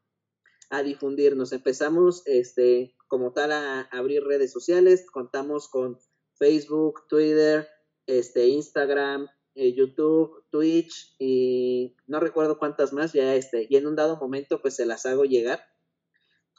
[0.69, 5.99] a difundirnos, empezamos, este, como tal, a abrir redes sociales, contamos con
[6.35, 7.67] Facebook, Twitter,
[8.07, 13.95] este, Instagram, eh, YouTube, Twitch y no recuerdo cuántas más ya este, y en un
[13.95, 15.63] dado momento pues se las hago llegar,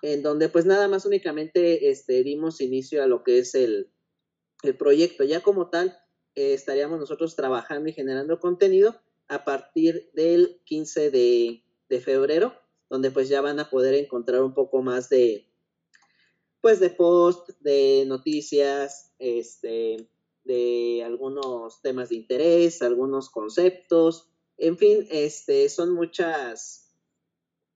[0.02, 3.90] en donde pues nada más únicamente este, dimos inicio a lo que es el,
[4.62, 5.98] el proyecto, ya como tal
[6.34, 12.54] eh, estaríamos nosotros trabajando y generando contenido a partir del 15 de, de febrero,
[12.90, 15.48] donde pues ya van a poder encontrar un poco más de,
[16.60, 20.08] pues de post, de noticias, este,
[20.44, 26.92] de algunos temas de interés, algunos conceptos, en fin, este, son muchas,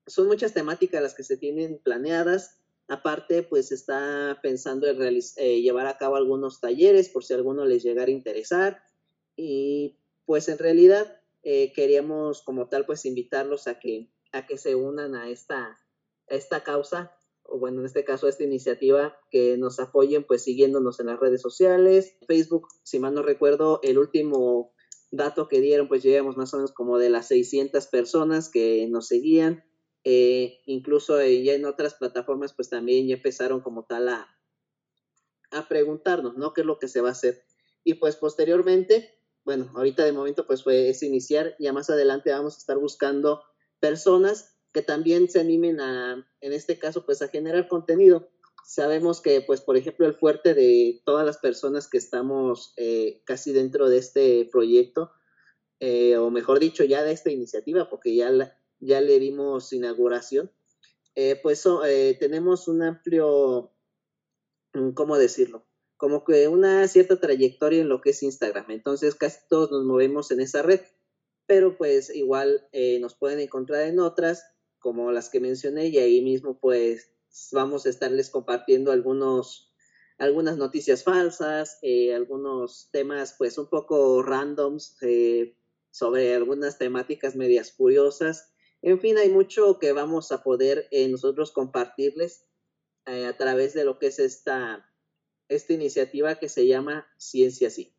[0.07, 2.57] son muchas temáticas las que se tienen planeadas.
[2.87, 7.83] Aparte, pues está pensando en eh, llevar a cabo algunos talleres por si alguno les
[7.83, 8.81] llegara a interesar.
[9.35, 14.75] Y pues en realidad eh, queríamos como tal pues invitarlos a que, a que se
[14.75, 15.77] unan a esta,
[16.29, 17.15] a esta causa
[17.51, 21.41] o bueno, en este caso esta iniciativa, que nos apoyen pues siguiéndonos en las redes
[21.41, 24.73] sociales, Facebook, si mal no recuerdo, el último
[25.11, 29.07] dato que dieron pues llegamos más o menos como de las 600 personas que nos
[29.07, 29.63] seguían,
[30.03, 34.27] eh, incluso ya en otras plataformas pues también ya empezaron como tal a,
[35.51, 36.53] a preguntarnos, ¿no?
[36.53, 37.43] ¿Qué es lo que se va a hacer?
[37.83, 42.55] Y pues posteriormente, bueno, ahorita de momento pues fue es iniciar, ya más adelante vamos
[42.55, 43.41] a estar buscando
[43.79, 48.29] personas que también se animen a, en este caso, pues a generar contenido.
[48.65, 53.51] Sabemos que, pues, por ejemplo, el fuerte de todas las personas que estamos eh, casi
[53.51, 55.11] dentro de este proyecto,
[55.79, 58.31] eh, o mejor dicho, ya de esta iniciativa, porque ya,
[58.79, 60.51] ya le dimos inauguración,
[61.15, 61.65] eh, pues
[62.19, 63.71] tenemos un amplio,
[64.73, 65.65] mm, ¿cómo decirlo?
[65.97, 68.69] Como que una cierta trayectoria en lo que es Instagram.
[68.69, 70.81] Entonces, casi todos nos movemos en esa red
[71.47, 72.69] pero pues igual
[73.01, 74.43] nos pueden encontrar en otras
[74.79, 77.11] como las que mencioné y ahí mismo pues
[77.51, 79.69] vamos a estarles compartiendo algunos
[80.17, 85.55] algunas noticias falsas, eh, algunos temas pues un poco randoms eh,
[85.91, 88.53] sobre algunas temáticas medias curiosas.
[88.81, 92.45] En fin, hay mucho que vamos a poder eh, nosotros compartirles
[93.05, 94.87] a través de lo que es esta,
[95.47, 97.95] esta iniciativa que se llama Ciencia Sí.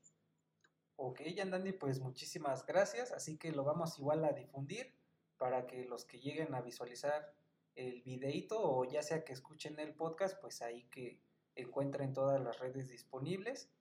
[0.94, 3.10] Ok, Yandani, pues muchísimas gracias.
[3.10, 4.94] Así que lo vamos igual a difundir
[5.40, 7.34] para que los que lleguen a visualizar
[7.74, 11.18] el videito o ya sea que escuchen el podcast, pues ahí que
[11.54, 13.72] encuentren todas las redes disponibles.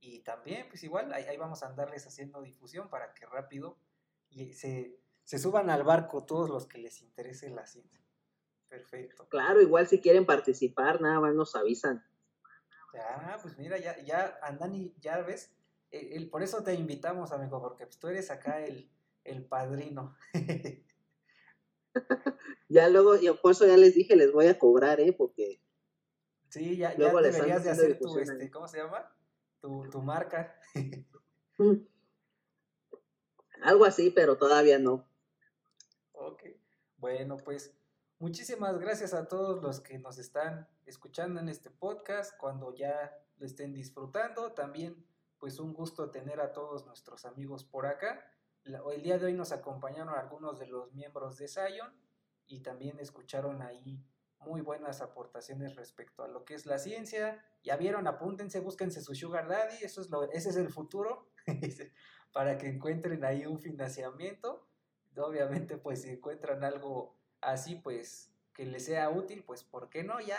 [0.00, 3.78] Y también, pues igual, ahí, vamos a andarles haciendo difusión para que rápido
[4.30, 8.02] y se, se suban al barco todos los que les interese la ciencia.
[8.70, 9.28] Perfecto.
[9.28, 12.02] Claro, igual si quieren participar, nada más nos avisan.
[12.94, 15.54] Ya, pues mira, ya, ya Andani, ya ves,
[15.90, 18.90] el, por eso te invitamos, amigo, porque pues, tú eres acá el,
[19.24, 20.16] el padrino.
[22.68, 25.12] ya luego, yo por eso ya les dije, les voy a cobrar, ¿eh?
[25.12, 25.60] Porque.
[26.48, 29.10] Sí, ya, ya deberías de hacer tu, este, ¿cómo se llama?
[29.60, 30.54] Tu, tu marca.
[33.62, 35.08] Algo así, pero todavía no.
[36.12, 36.42] Ok.
[36.96, 37.74] Bueno, pues
[38.18, 42.36] muchísimas gracias a todos los que nos están escuchando en este podcast.
[42.38, 45.06] Cuando ya lo estén disfrutando, también
[45.38, 48.24] pues un gusto tener a todos nuestros amigos por acá
[48.64, 51.92] el día de hoy nos acompañaron algunos de los miembros de Zion
[52.46, 54.04] y también escucharon ahí
[54.38, 57.44] muy buenas aportaciones respecto a lo que es la ciencia.
[57.62, 61.30] Ya vieron, apúntense, búsquense su sugar daddy, eso es lo, ese es el futuro,
[62.32, 64.68] para que encuentren ahí un financiamiento.
[65.16, 70.20] Obviamente, pues si encuentran algo así, pues que les sea útil, pues ¿por qué no?
[70.20, 70.38] Ya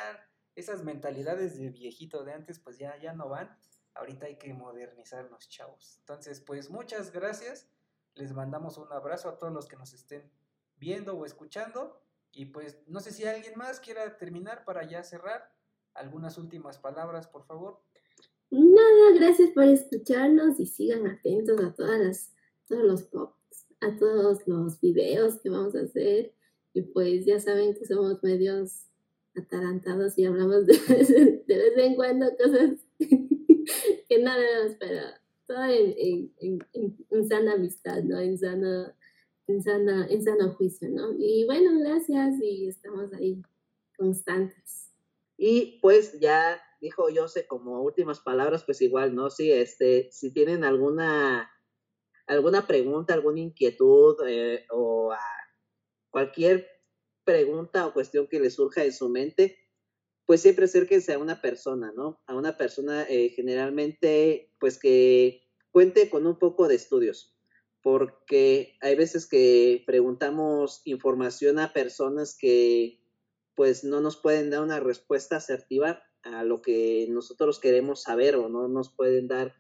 [0.56, 3.58] esas mentalidades de viejito de antes, pues ya, ya no van.
[3.96, 5.98] Ahorita hay que modernizarnos, chavos.
[6.00, 7.70] Entonces, pues muchas gracias
[8.16, 10.30] les mandamos un abrazo a todos los que nos estén
[10.78, 12.00] viendo o escuchando.
[12.32, 15.52] Y pues no sé si alguien más quiera terminar para ya cerrar.
[15.94, 17.80] Algunas últimas palabras, por favor.
[18.50, 22.34] Nada, gracias por escucharnos y sigan atentos a todas las,
[22.68, 26.34] todos los posts, a todos los videos que vamos a hacer.
[26.74, 28.88] Y pues ya saben que somos medios
[29.36, 30.74] atarantados y hablamos de,
[31.48, 35.02] de vez en cuando cosas que nada más, pero
[35.46, 38.20] todo en, en, sana amistad, ¿no?
[38.20, 38.96] En sana,
[39.48, 41.14] en sana, en sano juicio, ¿no?
[41.18, 43.42] Y bueno, gracias y estamos ahí
[43.98, 44.92] constantes.
[45.38, 49.30] Y pues ya dijo Jose como últimas palabras, pues igual, ¿no?
[49.30, 51.50] Sí, este, si tienen alguna
[52.28, 55.20] alguna pregunta, alguna inquietud eh, o a
[56.10, 56.68] cualquier
[57.24, 59.58] pregunta o cuestión que les surja en su mente,
[60.26, 62.22] pues siempre acérquense a una persona, ¿no?
[62.28, 67.36] A una persona eh, generalmente, pues que cuente con un poco de estudios,
[67.82, 73.02] porque hay veces que preguntamos información a personas que
[73.56, 78.50] pues no nos pueden dar una respuesta asertiva a lo que nosotros queremos saber o
[78.50, 79.56] no nos pueden dar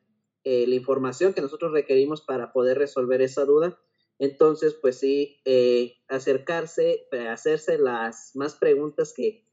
[0.45, 3.80] eh, la información que nosotros requerimos para poder resolver esa duda.
[4.19, 9.45] Entonces, pues sí, eh, acercarse, hacerse las más preguntas que,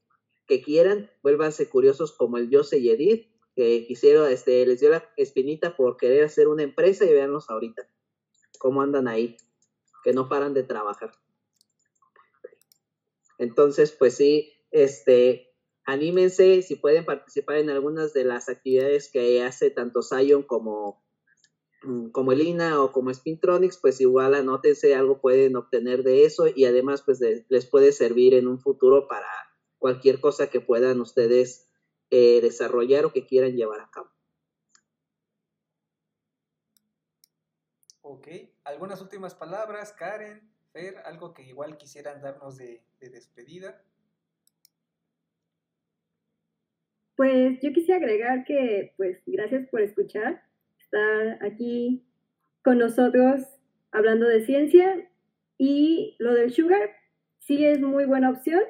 [0.47, 5.09] que quieran, vuélvanse curiosos como el Jose y Edith, que quisieron, este, les dio la
[5.17, 7.87] espinita por querer hacer una empresa y véanlos ahorita,
[8.59, 9.37] cómo andan ahí,
[10.03, 11.11] que no paran de trabajar.
[13.37, 15.51] Entonces, pues sí, este,
[15.85, 21.03] anímense si pueden participar en algunas de las actividades que hace tanto Zion como,
[21.83, 26.45] mm, como el INA o como Spintronics, pues igual anótense, algo pueden obtener de eso
[26.53, 29.27] y además pues les puede servir en un futuro para
[29.81, 31.67] cualquier cosa que puedan ustedes
[32.11, 34.11] eh, desarrollar o que quieran llevar a cabo.
[38.01, 38.27] Ok,
[38.63, 43.83] algunas últimas palabras, Karen, Fer, algo que igual quisieran darnos de, de despedida.
[47.15, 50.43] Pues yo quisiera agregar que, pues, gracias por escuchar,
[50.77, 52.05] estar aquí
[52.63, 53.41] con nosotros
[53.91, 55.09] hablando de ciencia
[55.57, 56.91] y lo del sugar
[57.39, 58.61] sí es muy buena opción,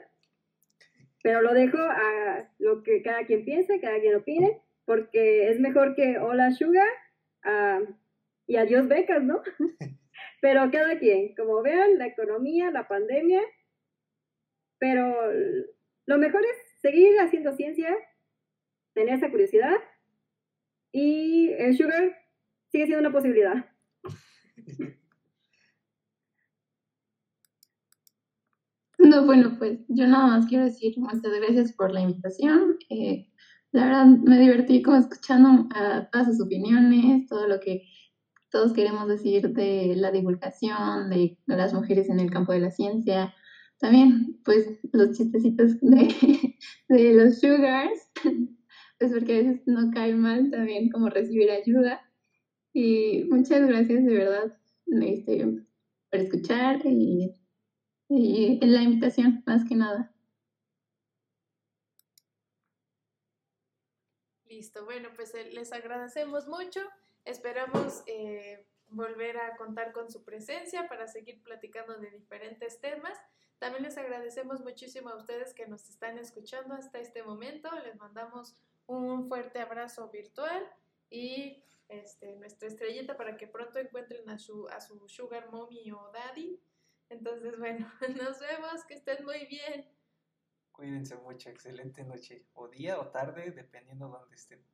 [1.24, 5.96] pero lo dejo a lo que cada quien piense, cada quien opine, porque es mejor
[5.96, 6.88] que hola sugar
[7.46, 7.86] uh,
[8.48, 9.42] y adiós becas, ¿no?
[10.42, 13.42] pero cada quien, como vean, la economía, la pandemia,
[14.80, 15.16] pero
[16.08, 17.96] lo mejor es seguir haciendo ciencia,
[18.94, 19.78] tener esa curiosidad
[20.92, 22.18] y el sugar
[22.70, 23.66] sigue siendo una posibilidad.
[29.04, 32.78] No, bueno, pues yo nada más quiero decir muchas gracias por la invitación.
[32.90, 33.28] Eh,
[33.72, 37.82] la verdad me divertí como escuchando a todas sus opiniones, todo lo que
[38.52, 43.34] todos queremos decir de la divulgación, de las mujeres en el campo de la ciencia.
[43.80, 46.14] También, pues, los chistecitos de,
[46.90, 48.12] de los sugars,
[49.00, 52.02] pues porque a veces no cae mal también como recibir ayuda.
[52.74, 54.58] Y muchas gracias de verdad
[55.02, 55.66] este,
[56.12, 57.41] por escuchar y
[58.14, 60.12] y la invitación, más que nada.
[64.46, 66.82] Listo, bueno, pues eh, les agradecemos mucho.
[67.24, 73.18] Esperamos eh, volver a contar con su presencia para seguir platicando de diferentes temas.
[73.60, 77.70] También les agradecemos muchísimo a ustedes que nos están escuchando hasta este momento.
[77.86, 78.58] Les mandamos
[78.88, 80.68] un fuerte abrazo virtual
[81.10, 86.12] y este, nuestra estrellita para que pronto encuentren a su, a su sugar mommy o
[86.12, 86.60] daddy.
[87.12, 89.86] Entonces, bueno, nos vemos, que estén muy bien.
[90.72, 94.66] Cuídense mucho, excelente noche, o día o tarde, dependiendo de dónde estén.